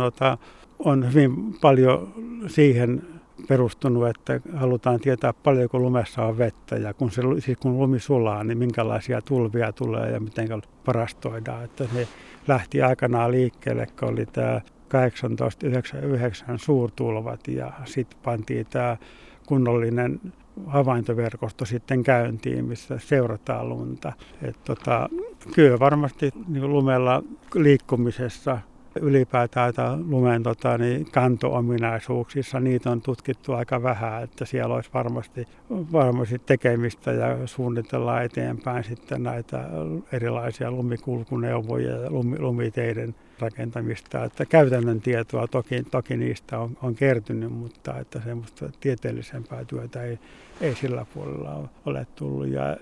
on 0.79 1.13
hyvin 1.13 1.53
paljon 1.61 2.13
siihen 2.47 3.01
perustunut, 3.47 4.08
että 4.08 4.39
halutaan 4.55 4.99
tietää 4.99 5.34
paljonko 5.34 5.79
lumessa 5.79 6.25
on 6.25 6.38
vettä 6.38 6.75
ja 6.75 6.93
kun, 6.93 7.12
se, 7.12 7.21
siis 7.39 7.58
kun 7.58 7.79
lumi 7.79 7.99
sulaa, 7.99 8.43
niin 8.43 8.58
minkälaisia 8.58 9.21
tulvia 9.21 9.71
tulee 9.71 10.12
ja 10.12 10.19
miten 10.19 10.47
varastoidaan. 10.88 11.63
Että 11.63 11.88
se 11.93 12.08
lähti 12.47 12.81
aikanaan 12.81 13.31
liikkeelle, 13.31 13.88
kun 13.99 14.10
oli 14.10 14.25
tämä 14.25 14.62
1899 14.89 16.60
suurtulvat 16.60 17.47
ja 17.47 17.71
sitten 17.86 18.19
pantiin 18.23 18.65
tämä 18.69 18.97
kunnollinen 19.45 20.19
havaintoverkosto 20.65 21.65
sitten 21.65 22.03
käyntiin, 22.03 22.65
missä 22.65 22.99
seurataan 22.99 23.69
lunta. 23.69 24.13
Et 24.41 24.63
tota, 24.63 25.10
kyllä 25.55 25.79
varmasti 25.79 26.31
niin 26.47 26.69
lumella 26.69 27.23
liikkumisessa 27.55 28.58
ylipäätään 29.01 29.73
lumen 30.10 30.43
tota, 30.43 30.77
niin 30.77 31.12
kanto-ominaisuuksissa, 31.12 32.60
niitä 32.60 32.91
on 32.91 33.01
tutkittu 33.01 33.53
aika 33.53 33.84
vähän, 33.84 34.23
että 34.23 34.45
siellä 34.45 34.75
olisi 34.75 34.89
varmasti, 34.93 35.47
varmasti 35.69 36.39
tekemistä 36.39 37.12
ja 37.12 37.47
suunnitellaan 37.47 38.23
eteenpäin 38.23 38.84
sitten 38.84 39.23
näitä 39.23 39.69
erilaisia 40.12 40.71
lumikulkuneuvoja 40.71 41.95
ja 41.95 42.10
lumiteiden 42.39 43.15
rakentamista. 43.39 44.23
Että 44.23 44.45
käytännön 44.45 45.01
tietoa 45.01 45.47
toki, 45.47 45.84
toki 45.84 46.17
niistä 46.17 46.60
on, 46.60 46.77
on 46.81 46.95
kertynyt, 46.95 47.51
mutta 47.51 47.99
että 47.99 48.21
semmoista 48.21 48.69
tieteellisempää 48.79 49.65
työtä 49.65 50.03
ei, 50.03 50.19
ei 50.62 50.75
sillä 50.75 51.05
puolella 51.13 51.69
ole 51.86 52.08
tullut. 52.15 52.47
Ja 52.47 52.77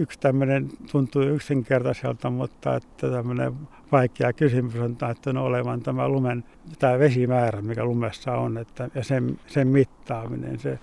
yksi 0.00 0.20
tämmöinen 0.20 0.68
tuntuu 0.92 1.22
yksinkertaiselta, 1.22 2.30
mutta 2.30 2.76
että 2.76 3.10
tämmöinen 3.10 3.54
vaikea 3.92 4.32
kysymys 4.32 4.76
on 4.76 4.96
että 5.10 5.32
no 5.32 5.44
olevan 5.44 5.80
tämä 5.80 6.08
lumen, 6.08 6.44
tämä 6.78 6.98
vesimäärä, 6.98 7.62
mikä 7.62 7.84
lumessa 7.84 8.32
on, 8.32 8.58
että, 8.58 8.90
ja 8.94 9.04
sen, 9.04 9.38
sen 9.46 9.68
mittaaminen, 9.68 10.58
se 10.58 10.78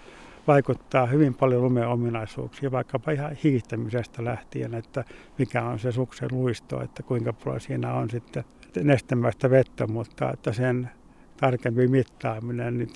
vaikuttaa 0.48 1.06
hyvin 1.06 1.34
paljon 1.34 1.64
lumen 1.64 1.88
ominaisuuksiin, 1.88 2.72
vaikkapa 2.72 3.12
ihan 3.12 3.32
hiihtämisestä 3.44 4.24
lähtien, 4.24 4.74
että 4.74 5.04
mikä 5.38 5.64
on 5.64 5.80
se 5.80 5.92
suksen 5.92 6.30
luisto, 6.32 6.84
että 6.84 7.04
kuinka 7.04 7.34
paljon 7.34 7.62
siinä 7.62 7.94
on 7.94 8.10
sitten 8.10 8.44
nestemäistä 8.84 9.50
vettä, 9.50 9.88
mutta 9.88 10.32
että 10.32 10.54
sen 10.54 10.90
tarkempi 11.38 11.88
mittaaminen, 11.88 12.78
niin 12.78 12.90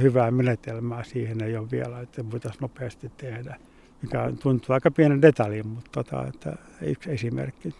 hyvää 0.00 0.30
menetelmää 0.30 1.04
siihen 1.04 1.42
ei 1.42 1.56
ole 1.56 1.70
vielä, 1.70 2.00
että 2.00 2.30
voitaisiin 2.30 2.60
nopeasti 2.60 3.12
tehdä 3.16 3.56
mikä 4.02 4.32
tuntuu 4.42 4.74
aika 4.74 4.90
pienen 4.90 5.22
detaljin, 5.22 5.66
mutta 5.66 5.90
tota, 5.92 6.26
että 6.28 6.56
yksi 6.82 7.10
esimerkki. 7.10 7.74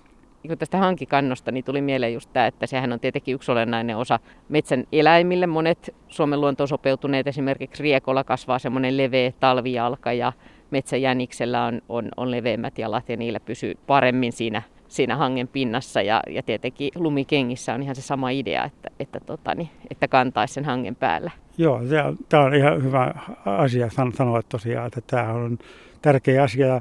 Kun 0.49 0.59
tästä 0.59 0.79
hankikannosta 0.79 1.53
niin 1.53 1.65
tuli 1.65 1.81
mieleen 1.81 2.15
just 2.15 2.31
tämä, 2.33 2.47
että 2.47 2.67
sehän 2.67 2.93
on 2.93 3.01
tietenkin 3.01 3.35
yksi 3.35 3.53
olennainen 3.53 3.97
osa 3.97 4.19
metsän 4.49 4.85
eläimille. 4.93 5.47
Monet 5.47 5.95
Suomen 6.09 6.41
luontoon 6.41 6.69
sopeutuneet 6.69 7.27
esimerkiksi 7.27 7.83
riekolla 7.83 8.25
kasvaa 8.25 8.59
semmoinen 8.59 8.97
leveä 8.97 9.33
talvijalka 9.41 10.13
ja 10.13 10.33
metsäjäniksellä 10.71 11.65
on, 11.65 11.83
on, 11.89 12.09
on 12.17 12.31
leveämmät 12.31 12.79
jalat 12.79 13.09
ja 13.09 13.17
niillä 13.17 13.41
pysyy 13.41 13.75
paremmin 13.87 14.33
siinä, 14.33 14.63
siinä 14.89 15.17
hangen 15.17 15.49
pinnassa. 15.49 16.03
Ja, 16.03 16.23
ja 16.31 16.43
tietenkin 16.43 16.91
lumikengissä 16.95 17.75
on 17.75 17.83
ihan 17.83 17.95
se 17.95 18.03
sama 18.03 18.31
idea, 18.31 18.65
että, 18.65 18.91
että, 19.01 19.21
tota, 19.21 19.55
niin, 19.55 19.69
että 19.91 20.09
kantaisi 20.09 20.55
sen 20.55 20.65
hangen 20.65 20.97
päällä. 20.97 21.31
Joo, 21.59 21.81
tämä 22.29 22.43
on 22.43 22.55
ihan 22.55 22.83
hyvä 22.83 23.15
asia 23.45 23.91
sanoa 24.17 24.43
tosiaan, 24.43 24.87
että 24.87 25.01
tämä 25.01 25.33
on 25.33 25.59
tärkeä 26.03 26.43
asia, 26.43 26.81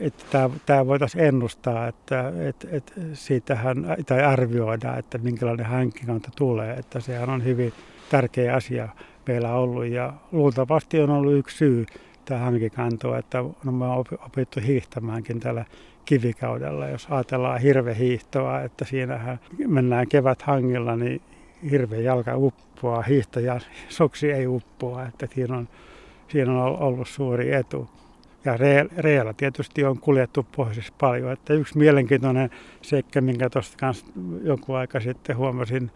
että 0.00 0.50
tämä, 0.66 0.86
voitaisiin 0.86 1.24
ennustaa, 1.24 1.88
että, 1.88 2.32
että, 2.48 2.68
että 2.70 2.92
siitähän, 3.12 3.96
tai 4.06 4.24
arvioida, 4.24 4.96
että 4.96 5.18
minkälainen 5.18 5.66
hankinkanta 5.66 6.30
tulee. 6.36 6.74
Että 6.74 7.00
sehän 7.00 7.30
on 7.30 7.44
hyvin 7.44 7.72
tärkeä 8.10 8.54
asia 8.54 8.88
meillä 9.26 9.54
ollut 9.54 9.86
ja 9.86 10.12
luultavasti 10.32 11.00
on 11.00 11.10
ollut 11.10 11.34
yksi 11.34 11.56
syy 11.56 11.86
tämä 12.24 12.40
hankikanto, 12.40 13.16
että 13.16 13.44
no, 13.64 13.72
me 13.72 13.84
on 13.84 14.04
opittu 14.26 14.60
hiihtämäänkin 14.66 15.40
tällä 15.40 15.64
kivikaudella. 16.04 16.88
Jos 16.88 17.06
ajatellaan 17.10 17.60
hirvehiihtoa, 17.60 18.60
että 18.60 18.84
siinähän 18.84 19.40
mennään 19.66 20.08
kevät 20.08 20.42
hangilla, 20.42 20.96
niin 20.96 21.20
hirve 21.70 22.00
jalka 22.00 22.36
uppoaa, 22.36 23.02
hiihtäjä 23.02 23.60
soksi 23.88 24.32
ei 24.32 24.46
uppoa, 24.46 25.06
että 25.06 25.26
siinä 25.34 25.56
on, 25.56 25.68
siinä 26.28 26.52
on 26.64 26.78
ollut 26.78 27.08
suuri 27.08 27.52
etu. 27.52 27.88
Ja 28.44 28.56
reellä 28.96 29.32
tietysti 29.32 29.84
on 29.84 29.98
kuljettu 29.98 30.46
pohjoisessa 30.56 30.94
paljon. 30.98 31.32
Että 31.32 31.54
yksi 31.54 31.78
mielenkiintoinen 31.78 32.50
seikka, 32.82 33.20
minkä 33.20 33.50
tuosta 33.50 33.76
kanssa 33.80 34.06
joku 34.42 34.74
aika 34.74 35.00
sitten 35.00 35.36
huomasin, 35.36 35.90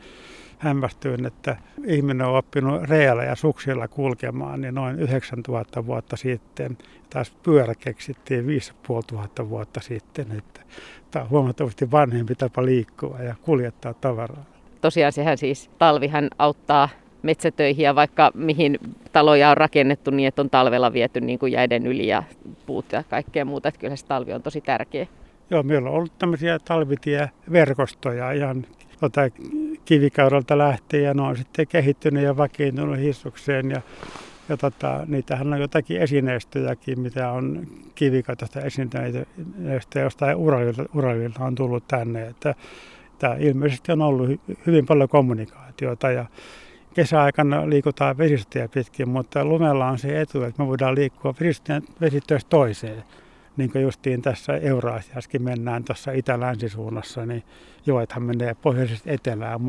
hämmästyin, 0.59 1.27
että 1.27 1.57
ihminen 1.85 2.27
on 2.27 2.37
oppinut 2.37 2.83
reellä 2.83 3.25
ja 3.25 3.37
suksilla 3.37 3.89
kulkemaan 3.89 4.61
niin 4.61 4.75
noin 4.75 4.99
9000 4.99 5.87
vuotta 5.87 6.17
sitten. 6.17 6.79
Taas 7.11 7.31
pyörä 7.43 7.75
keksittiin 7.75 8.47
5500 8.47 9.49
vuotta 9.49 9.81
sitten. 9.81 10.27
Että 10.39 10.61
tämä 11.11 11.23
on 11.23 11.31
huomattavasti 11.31 11.91
vanhempi 11.91 12.35
tapa 12.35 12.65
liikkua 12.65 13.19
ja 13.19 13.35
kuljettaa 13.43 13.95
tavaraa. 13.95 14.45
Tosiaan 14.81 15.13
sehän 15.13 15.39
siis 15.39 15.71
talvihan 15.79 16.31
auttaa 16.39 16.89
metsätöihin 17.27 17.85
ja 17.85 17.95
vaikka 17.95 18.31
mihin 18.35 18.79
taloja 19.13 19.51
on 19.51 19.57
rakennettu 19.57 20.11
niin, 20.11 20.29
että 20.29 20.43
on 20.43 20.51
talvella 20.51 20.93
viety 20.93 21.21
niin 21.21 21.39
kuin 21.39 21.53
jäiden 21.53 21.87
yli 21.87 22.07
ja 22.07 22.23
puut 22.67 22.93
ja 22.93 23.03
kaikkea 23.03 23.45
muuta. 23.45 23.69
Että 23.69 23.81
kyllä 23.81 23.97
se 23.97 24.07
talvi 24.07 24.33
on 24.33 24.43
tosi 24.43 24.61
tärkeä. 24.61 25.07
Joo, 25.51 25.63
meillä 25.63 25.89
on 25.89 25.97
ollut 25.97 26.19
tämmöisiä 26.19 26.59
talvitieverkostoja 26.59 28.33
ihan 28.33 28.67
tota, 29.01 29.21
kivikaudelta 29.85 30.59
lähtien 30.59 31.03
ja 31.03 31.15
ne 31.15 31.23
on 31.23 31.37
sitten 31.37 31.67
kehittynyt 31.67 32.23
ja 32.23 32.37
vakiintunut 32.37 32.99
hissukseen 32.99 33.71
ja 33.71 33.81
ja 34.49 34.57
tota, 34.57 35.05
niitähän 35.07 35.53
on 35.53 35.61
jotakin 35.61 36.01
esineistöjäkin, 36.01 37.01
mitä 37.01 37.31
on 37.31 37.67
kivikautasta 37.95 38.61
esineistöjä 38.61 40.05
jostain 40.05 40.37
uralilta, 40.37 40.85
uralilta 40.95 41.45
on 41.45 41.55
tullut 41.55 41.89
tänne. 41.89 42.27
Että, 42.27 42.55
tämä 43.19 43.37
ilmeisesti 43.39 43.93
on 43.93 44.03
ollut 44.03 44.41
hyvin 44.67 44.87
paljon 44.87 45.09
kommunikaatiota 45.09 46.11
ja 46.11 46.27
kesäaikana 46.97 47.71
liikutaan 47.71 48.19
vesistöjä 48.19 48.69
pitkin, 48.69 49.09
mutta 49.09 49.45
lumella 49.45 49.89
on 49.89 49.99
se 49.99 50.21
etu, 50.21 50.43
että 50.43 50.63
me 50.63 50.69
voidaan 50.69 50.95
liikkua 50.95 51.35
vesistöistä 52.01 52.51
toiseen. 52.51 53.05
Niin 53.57 53.73
kuin 53.73 53.83
justiin 53.83 54.23
tässä 54.23 54.57
Euraasiaskin 54.57 55.43
mennään 55.43 55.85
tuossa 55.85 56.13
itä-länsisuunnassa, 56.13 57.27
niin 57.27 57.43
joethan 57.87 58.23
menee 58.23 58.55
pohjoisesta 58.63 59.11
etelään 59.11 59.61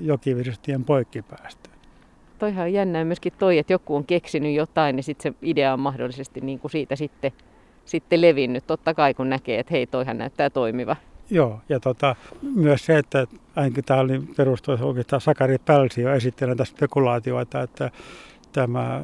jokivesistöjen 0.00 0.84
poikkipäästä. 0.84 1.70
Toihan 2.38 2.64
on 2.64 2.72
jännää 2.72 3.04
myöskin 3.04 3.32
toi, 3.38 3.58
että 3.58 3.72
joku 3.72 3.96
on 3.96 4.04
keksinyt 4.04 4.54
jotain, 4.54 4.96
niin 4.96 5.04
sitten 5.04 5.32
se 5.32 5.38
idea 5.42 5.72
on 5.72 5.80
mahdollisesti 5.80 6.40
niin 6.40 6.58
kuin 6.58 6.70
siitä 6.70 6.96
sitten, 6.96 7.32
sitten 7.84 8.20
levinnyt. 8.20 8.66
Totta 8.66 8.94
kai 8.94 9.14
kun 9.14 9.28
näkee, 9.28 9.58
että 9.58 9.74
hei, 9.74 9.86
toihan 9.86 10.18
näyttää 10.18 10.50
toimiva. 10.50 10.96
Joo, 11.30 11.60
ja 11.68 11.80
tota, 11.80 12.16
myös 12.54 12.86
se, 12.86 12.98
että 12.98 13.26
ainakin 13.56 13.84
tämä 13.84 14.00
oli 14.00 14.20
perustuu 14.36 14.76
oikeastaan 14.80 15.20
Sakari 15.20 15.58
Pälsi 15.58 16.00
jo 16.00 16.14
esittelen 16.14 16.56
tästä 16.56 16.76
spekulaatioita, 16.76 17.62
että 17.62 17.90
tämä 18.52 19.02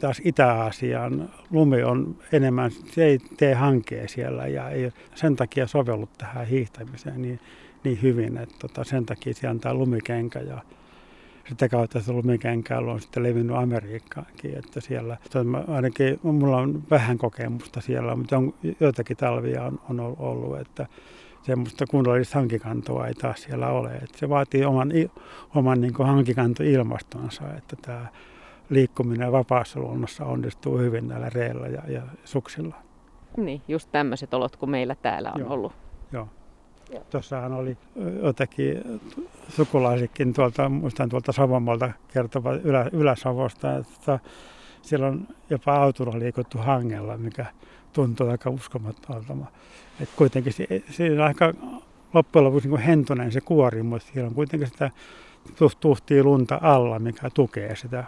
taas 0.00 0.20
Itä-Aasian 0.24 1.30
lumi 1.50 1.82
on 1.82 2.16
enemmän, 2.32 2.70
se 2.70 3.04
ei 3.04 3.18
tee 3.36 3.54
hankea 3.54 4.08
siellä 4.08 4.46
ja 4.46 4.70
ei 4.70 4.92
sen 5.14 5.36
takia 5.36 5.66
sovellut 5.66 6.10
tähän 6.18 6.46
hiihtämiseen 6.46 7.22
niin, 7.22 7.40
niin 7.84 8.02
hyvin, 8.02 8.36
että 8.36 8.54
tota, 8.58 8.84
sen 8.84 9.06
takia 9.06 9.50
on 9.50 9.60
tämä 9.60 9.74
lumikenkä 9.74 10.40
ja 10.40 10.62
sitä 11.50 11.68
kautta 11.68 12.00
se 12.00 12.12
lumikenkä 12.12 12.78
on 12.78 13.00
sitten 13.00 13.22
levinnyt 13.22 13.56
Amerikkaankin, 13.56 14.58
että 14.58 14.80
siellä, 14.80 15.16
ainakin 15.68 16.20
mulla 16.22 16.56
on 16.56 16.82
vähän 16.90 17.18
kokemusta 17.18 17.80
siellä, 17.80 18.16
mutta 18.16 18.36
on, 18.36 18.54
joitakin 18.80 19.16
talvia 19.16 19.64
on, 19.64 19.80
on 19.88 20.16
ollut, 20.18 20.58
että 20.58 20.86
semmoista 21.42 21.86
kunnollista 21.86 22.38
hankikantoa 22.38 23.06
ei 23.06 23.14
taas 23.14 23.42
siellä 23.42 23.68
ole. 23.68 23.90
Et 23.90 24.14
se 24.14 24.28
vaatii 24.28 24.64
oman, 24.64 24.92
oman 25.54 25.80
niin 25.80 25.94
hankikantoilmastonsa, 25.98 27.44
että 27.56 27.76
tämä 27.82 28.06
liikkuminen 28.68 29.32
vapaassa 29.32 29.80
luonnossa 29.80 30.24
onnistuu 30.24 30.78
hyvin 30.78 31.08
näillä 31.08 31.30
reillä 31.30 31.68
ja, 31.68 31.82
ja 31.88 32.02
suksilla. 32.24 32.76
Niin, 33.36 33.62
just 33.68 33.88
tämmöiset 33.92 34.34
olot 34.34 34.56
kuin 34.56 34.70
meillä 34.70 34.94
täällä 34.94 35.32
on 35.34 35.40
Joo. 35.40 35.52
ollut. 35.52 35.72
Tuossahan 37.10 37.52
oli 37.52 37.76
jotakin 38.22 39.00
sukulaisikin 39.48 40.32
tuolta, 40.32 40.68
muistan 40.68 41.08
tuolta 41.08 41.32
Savonmaalta 41.32 41.90
kertova 42.12 42.52
Ylä, 42.52 42.90
Ylä-Savosta, 42.92 43.76
että 43.76 44.18
siellä 44.82 45.06
on 45.06 45.28
jopa 45.50 45.74
autolla 45.74 46.18
liikuttu 46.18 46.58
hangella, 46.58 47.16
mikä 47.16 47.46
tuntuu 47.92 48.28
aika 48.28 48.50
uskomattomalta. 48.50 49.46
Että 50.00 50.14
kuitenkin 50.16 50.52
se, 50.52 50.66
se 50.90 51.12
on 51.12 51.20
aika 51.20 51.54
loppujen 52.14 52.44
lopuksi 52.44 52.68
niin 52.68 52.80
hentonen 52.80 53.32
se 53.32 53.40
kuori, 53.40 53.82
mutta 53.82 54.08
siellä 54.12 54.28
on 54.28 54.34
kuitenkin 54.34 54.68
sitä 54.68 54.90
tuhtii 55.80 56.22
lunta 56.22 56.58
alla, 56.62 56.98
mikä 56.98 57.30
tukee 57.34 57.76
sitä, 57.76 58.04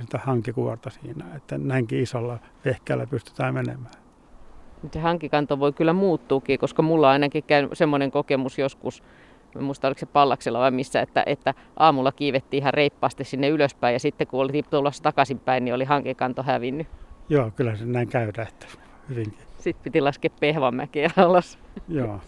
sitä 0.00 0.18
hankikuorta 0.18 0.90
siinä, 0.90 1.24
että 1.36 1.58
näinkin 1.58 2.02
isolla 2.02 2.38
vehkeällä 2.64 3.06
pystytään 3.06 3.54
menemään. 3.54 4.03
Se 4.92 5.00
hankikanto 5.00 5.58
voi 5.58 5.72
kyllä 5.72 5.92
muuttuukin, 5.92 6.58
koska 6.58 6.82
mulla 6.82 7.10
ainakin 7.10 7.44
käy 7.44 7.68
semmoinen 7.72 8.10
kokemus 8.10 8.58
joskus, 8.58 9.02
muista 9.60 9.88
oliko 9.88 9.98
se 9.98 10.06
pallaksella 10.06 10.58
vai 10.58 10.70
missä, 10.70 11.00
että, 11.00 11.22
että 11.26 11.54
aamulla 11.76 12.12
kiivettiin 12.12 12.60
ihan 12.62 12.74
reippaasti 12.74 13.24
sinne 13.24 13.48
ylöspäin 13.48 13.92
ja 13.92 13.98
sitten 13.98 14.26
kun 14.26 14.40
oltiin 14.40 14.64
tulossa 14.70 15.02
takaisinpäin, 15.02 15.64
niin 15.64 15.74
oli 15.74 15.84
hankikanto 15.84 16.42
hävinnyt. 16.42 16.86
Joo, 17.28 17.50
kyllä 17.56 17.76
se 17.76 17.84
näin 17.84 18.08
käydä, 18.08 18.42
että 18.42 18.66
hyvinkin. 19.08 19.38
Sitten 19.58 19.84
piti 19.84 20.00
laskea 20.00 20.30
Pehvanmäkeä 20.40 21.10
alas. 21.16 21.58
Joo. 21.88 22.20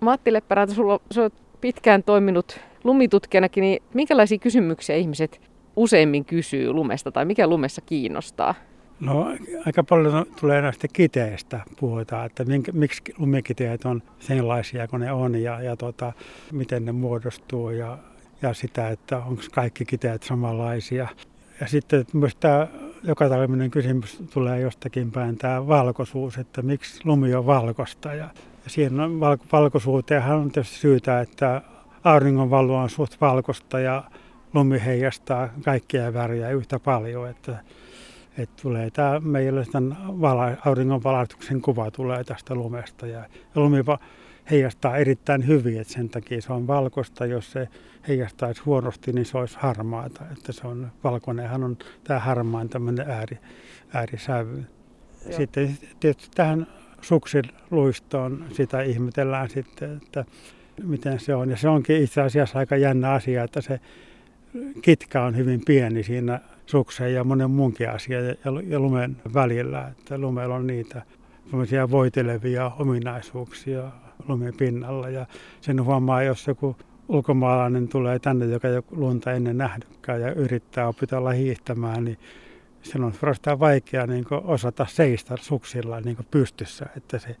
Matti 0.00 0.32
Leppärääntä, 0.32 0.74
sulla 0.74 0.92
on 0.92 1.30
pitkään 1.60 2.02
toiminut 2.02 2.60
lumitutkijanakin, 2.84 3.62
niin 3.62 3.82
minkälaisia 3.94 4.38
kysymyksiä 4.38 4.96
ihmiset 4.96 5.40
useimmin 5.76 6.24
kysyy 6.24 6.72
lumesta 6.72 7.12
tai 7.12 7.24
mikä 7.24 7.46
lumessa 7.46 7.80
kiinnostaa? 7.80 8.54
No 9.00 9.26
aika 9.66 9.84
paljon 9.84 10.26
tulee 10.40 10.62
näistä 10.62 10.88
kiteistä 10.92 11.60
puhutaan, 11.80 12.26
että 12.26 12.44
minkä, 12.44 12.72
miksi 12.72 13.02
lumikiteet 13.18 13.84
on 13.84 14.02
sellaisia 14.18 14.88
kuin 14.88 15.00
ne 15.00 15.12
on 15.12 15.42
ja, 15.42 15.62
ja 15.62 15.76
tota, 15.76 16.12
miten 16.52 16.84
ne 16.84 16.92
muodostuu 16.92 17.70
ja, 17.70 17.98
ja 18.42 18.54
sitä, 18.54 18.88
että 18.88 19.18
onko 19.18 19.42
kaikki 19.52 19.84
kiteet 19.84 20.22
samanlaisia. 20.22 21.08
Ja 21.60 21.66
sitten 21.66 22.04
myös 22.12 22.36
tämä 22.36 22.68
joka 23.02 23.28
talvinen 23.28 23.70
kysymys 23.70 24.22
tulee 24.32 24.60
jostakin 24.60 25.10
päin, 25.10 25.36
tämä 25.36 25.66
valkoisuus, 25.66 26.38
että 26.38 26.62
miksi 26.62 27.00
lumi 27.04 27.34
on 27.34 27.46
valkoista. 27.46 28.08
Ja, 28.08 28.28
ja 28.64 28.70
siihen 28.70 29.00
on 29.00 29.20
val, 29.20 29.36
valkoisuuteenhan 29.52 30.36
on 30.36 30.50
tietysti 30.50 30.76
syytä, 30.76 31.20
että 31.20 31.62
auringonvalu 32.04 32.74
on 32.74 32.90
suht 32.90 33.20
valkoista 33.20 33.80
ja 33.80 34.04
lumi 34.54 34.82
heijastaa 34.84 35.48
kaikkia 35.64 36.14
väriä 36.14 36.50
yhtä 36.50 36.78
paljon, 36.78 37.28
että 37.28 37.58
että 38.42 38.62
tulee 38.62 38.90
tämä 38.90 39.20
meille 39.20 39.64
tämän 39.72 39.96
vala, 40.20 40.56
auringon 40.64 41.02
valaistuksen 41.02 41.60
kuva 41.60 41.90
tulee 41.90 42.24
tästä 42.24 42.54
lumesta 42.54 43.06
ja, 43.06 43.18
ja 43.18 43.26
lumi 43.54 43.84
heijastaa 44.50 44.96
erittäin 44.96 45.46
hyvin, 45.46 45.80
että 45.80 45.92
sen 45.92 46.08
takia 46.08 46.42
se 46.42 46.52
on 46.52 46.66
valkoista. 46.66 47.26
Jos 47.26 47.52
se 47.52 47.68
heijastaisi 48.08 48.62
huonosti, 48.64 49.12
niin 49.12 49.26
se 49.26 49.38
olisi 49.38 49.56
harmaata. 49.60 50.24
Että 50.32 50.52
se 50.52 50.66
on, 50.66 50.92
valkoinenhan 51.04 51.64
on 51.64 51.76
tämä 52.04 52.20
harmaan 52.20 52.68
tämmöinen 52.68 53.10
ääri, 53.10 53.38
äärisävy. 53.94 54.64
Joo. 55.26 55.36
Sitten 55.36 55.78
tietysti 56.00 56.30
tähän 56.34 56.66
suksin 57.00 57.44
luistoon 57.70 58.44
sitä 58.52 58.82
ihmetellään 58.82 59.50
sitten, 59.50 59.96
että 59.96 60.24
miten 60.82 61.20
se 61.20 61.34
on. 61.34 61.50
Ja 61.50 61.56
se 61.56 61.68
onkin 61.68 62.02
itse 62.02 62.20
asiassa 62.20 62.58
aika 62.58 62.76
jännä 62.76 63.12
asia, 63.12 63.44
että 63.44 63.60
se 63.60 63.80
kitka 64.82 65.24
on 65.24 65.36
hyvin 65.36 65.62
pieni 65.66 66.02
siinä 66.02 66.40
sukseen 66.70 67.14
ja 67.14 67.24
monen 67.24 67.50
muunkin 67.50 67.90
asia 67.90 68.20
ja, 68.20 68.34
ja 68.66 68.80
lumen 68.80 69.16
välillä. 69.34 69.88
Että 69.88 70.18
lumella 70.18 70.54
on 70.54 70.66
niitä 70.66 71.02
voitelevia 71.90 72.70
ominaisuuksia 72.78 73.82
lumen 74.28 74.54
pinnalla 74.56 75.08
ja 75.08 75.26
sen 75.60 75.84
huomaa, 75.84 76.22
jos 76.22 76.46
joku 76.46 76.76
ulkomaalainen 77.08 77.88
tulee 77.88 78.18
tänne, 78.18 78.46
joka 78.46 78.68
ei 78.68 78.74
ole 78.74 78.84
lunta 78.90 79.32
ennen 79.32 79.58
nähnytkään 79.58 80.20
ja 80.20 80.32
yrittää 80.32 80.88
opetella 80.88 81.30
hiihtämään, 81.30 82.04
niin 82.04 82.18
sen 82.82 83.04
on 83.04 83.12
vaikea 83.58 84.06
niin 84.06 84.24
osata 84.30 84.86
seistä 84.90 85.36
suksilla 85.40 86.00
niin 86.00 86.16
pystyssä, 86.30 86.86
että 86.96 87.18
se, 87.18 87.36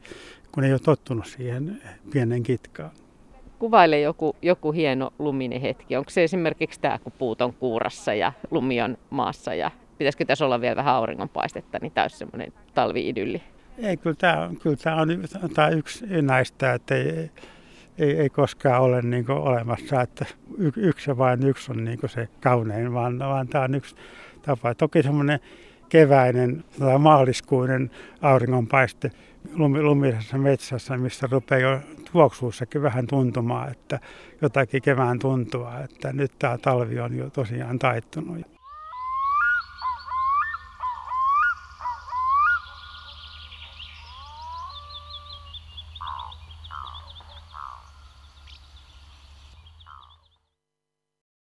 kun 0.52 0.64
ei 0.64 0.72
ole 0.72 0.78
tottunut 0.78 1.26
siihen 1.26 1.82
pienen 2.12 2.42
kitkaan. 2.42 2.90
Kuvaile 3.60 4.00
joku, 4.00 4.36
joku 4.42 4.72
hieno 4.72 5.12
luminen 5.18 5.60
hetki. 5.60 5.96
Onko 5.96 6.10
se 6.10 6.24
esimerkiksi 6.24 6.80
tämä, 6.80 6.98
kun 6.98 7.12
puut 7.18 7.40
on 7.40 7.52
kuurassa 7.52 8.14
ja 8.14 8.32
lumi 8.50 8.82
on 8.82 8.98
maassa 9.10 9.54
ja 9.54 9.70
pitäisikö 9.98 10.24
tässä 10.24 10.44
olla 10.44 10.60
vielä 10.60 10.76
vähän 10.76 10.94
auringonpaistetta, 10.94 11.78
niin 11.82 11.92
täys 11.92 12.18
semmoinen 12.18 12.52
talvi-idylli? 12.74 13.42
Ei, 13.78 13.96
kyllä 13.96 14.16
tämä, 14.16 14.50
kyllä 14.62 14.76
tämä 14.76 14.96
on 14.96 15.50
tämä 15.54 15.68
yksi 15.68 16.04
näistä, 16.22 16.74
että 16.74 16.94
ei, 16.94 17.30
ei, 17.98 18.16
ei 18.16 18.30
koskaan 18.30 18.82
ole 18.82 19.02
niin 19.02 19.30
olemassa, 19.30 20.00
että 20.00 20.24
yksi 20.76 21.10
ja 21.10 21.18
vain 21.18 21.46
yksi 21.46 21.72
on 21.72 21.84
niin 21.84 21.98
se 22.06 22.28
kaunein, 22.40 22.92
vaan, 22.92 23.18
vaan 23.18 23.48
tämä 23.48 23.64
on 23.64 23.74
yksi 23.74 23.94
tapa. 24.42 24.74
Toki 24.74 25.02
semmoinen 25.02 25.40
keväinen 25.88 26.64
maaliskuinen 26.98 27.90
auringonpaiste 28.22 29.10
lumisessa 29.56 30.38
metsässä, 30.38 30.96
missä 30.96 31.28
rupeaa 31.30 31.60
jo 31.60 31.80
tuoksuussakin 32.12 32.82
vähän 32.82 33.06
tuntumaan, 33.06 33.70
että 33.70 34.00
jotakin 34.42 34.82
kevään 34.82 35.18
tuntua, 35.18 35.78
että 35.78 36.12
nyt 36.12 36.32
tämä 36.38 36.58
talvi 36.58 37.00
on 37.00 37.16
jo 37.16 37.30
tosiaan 37.30 37.78
taittunut. 37.78 38.59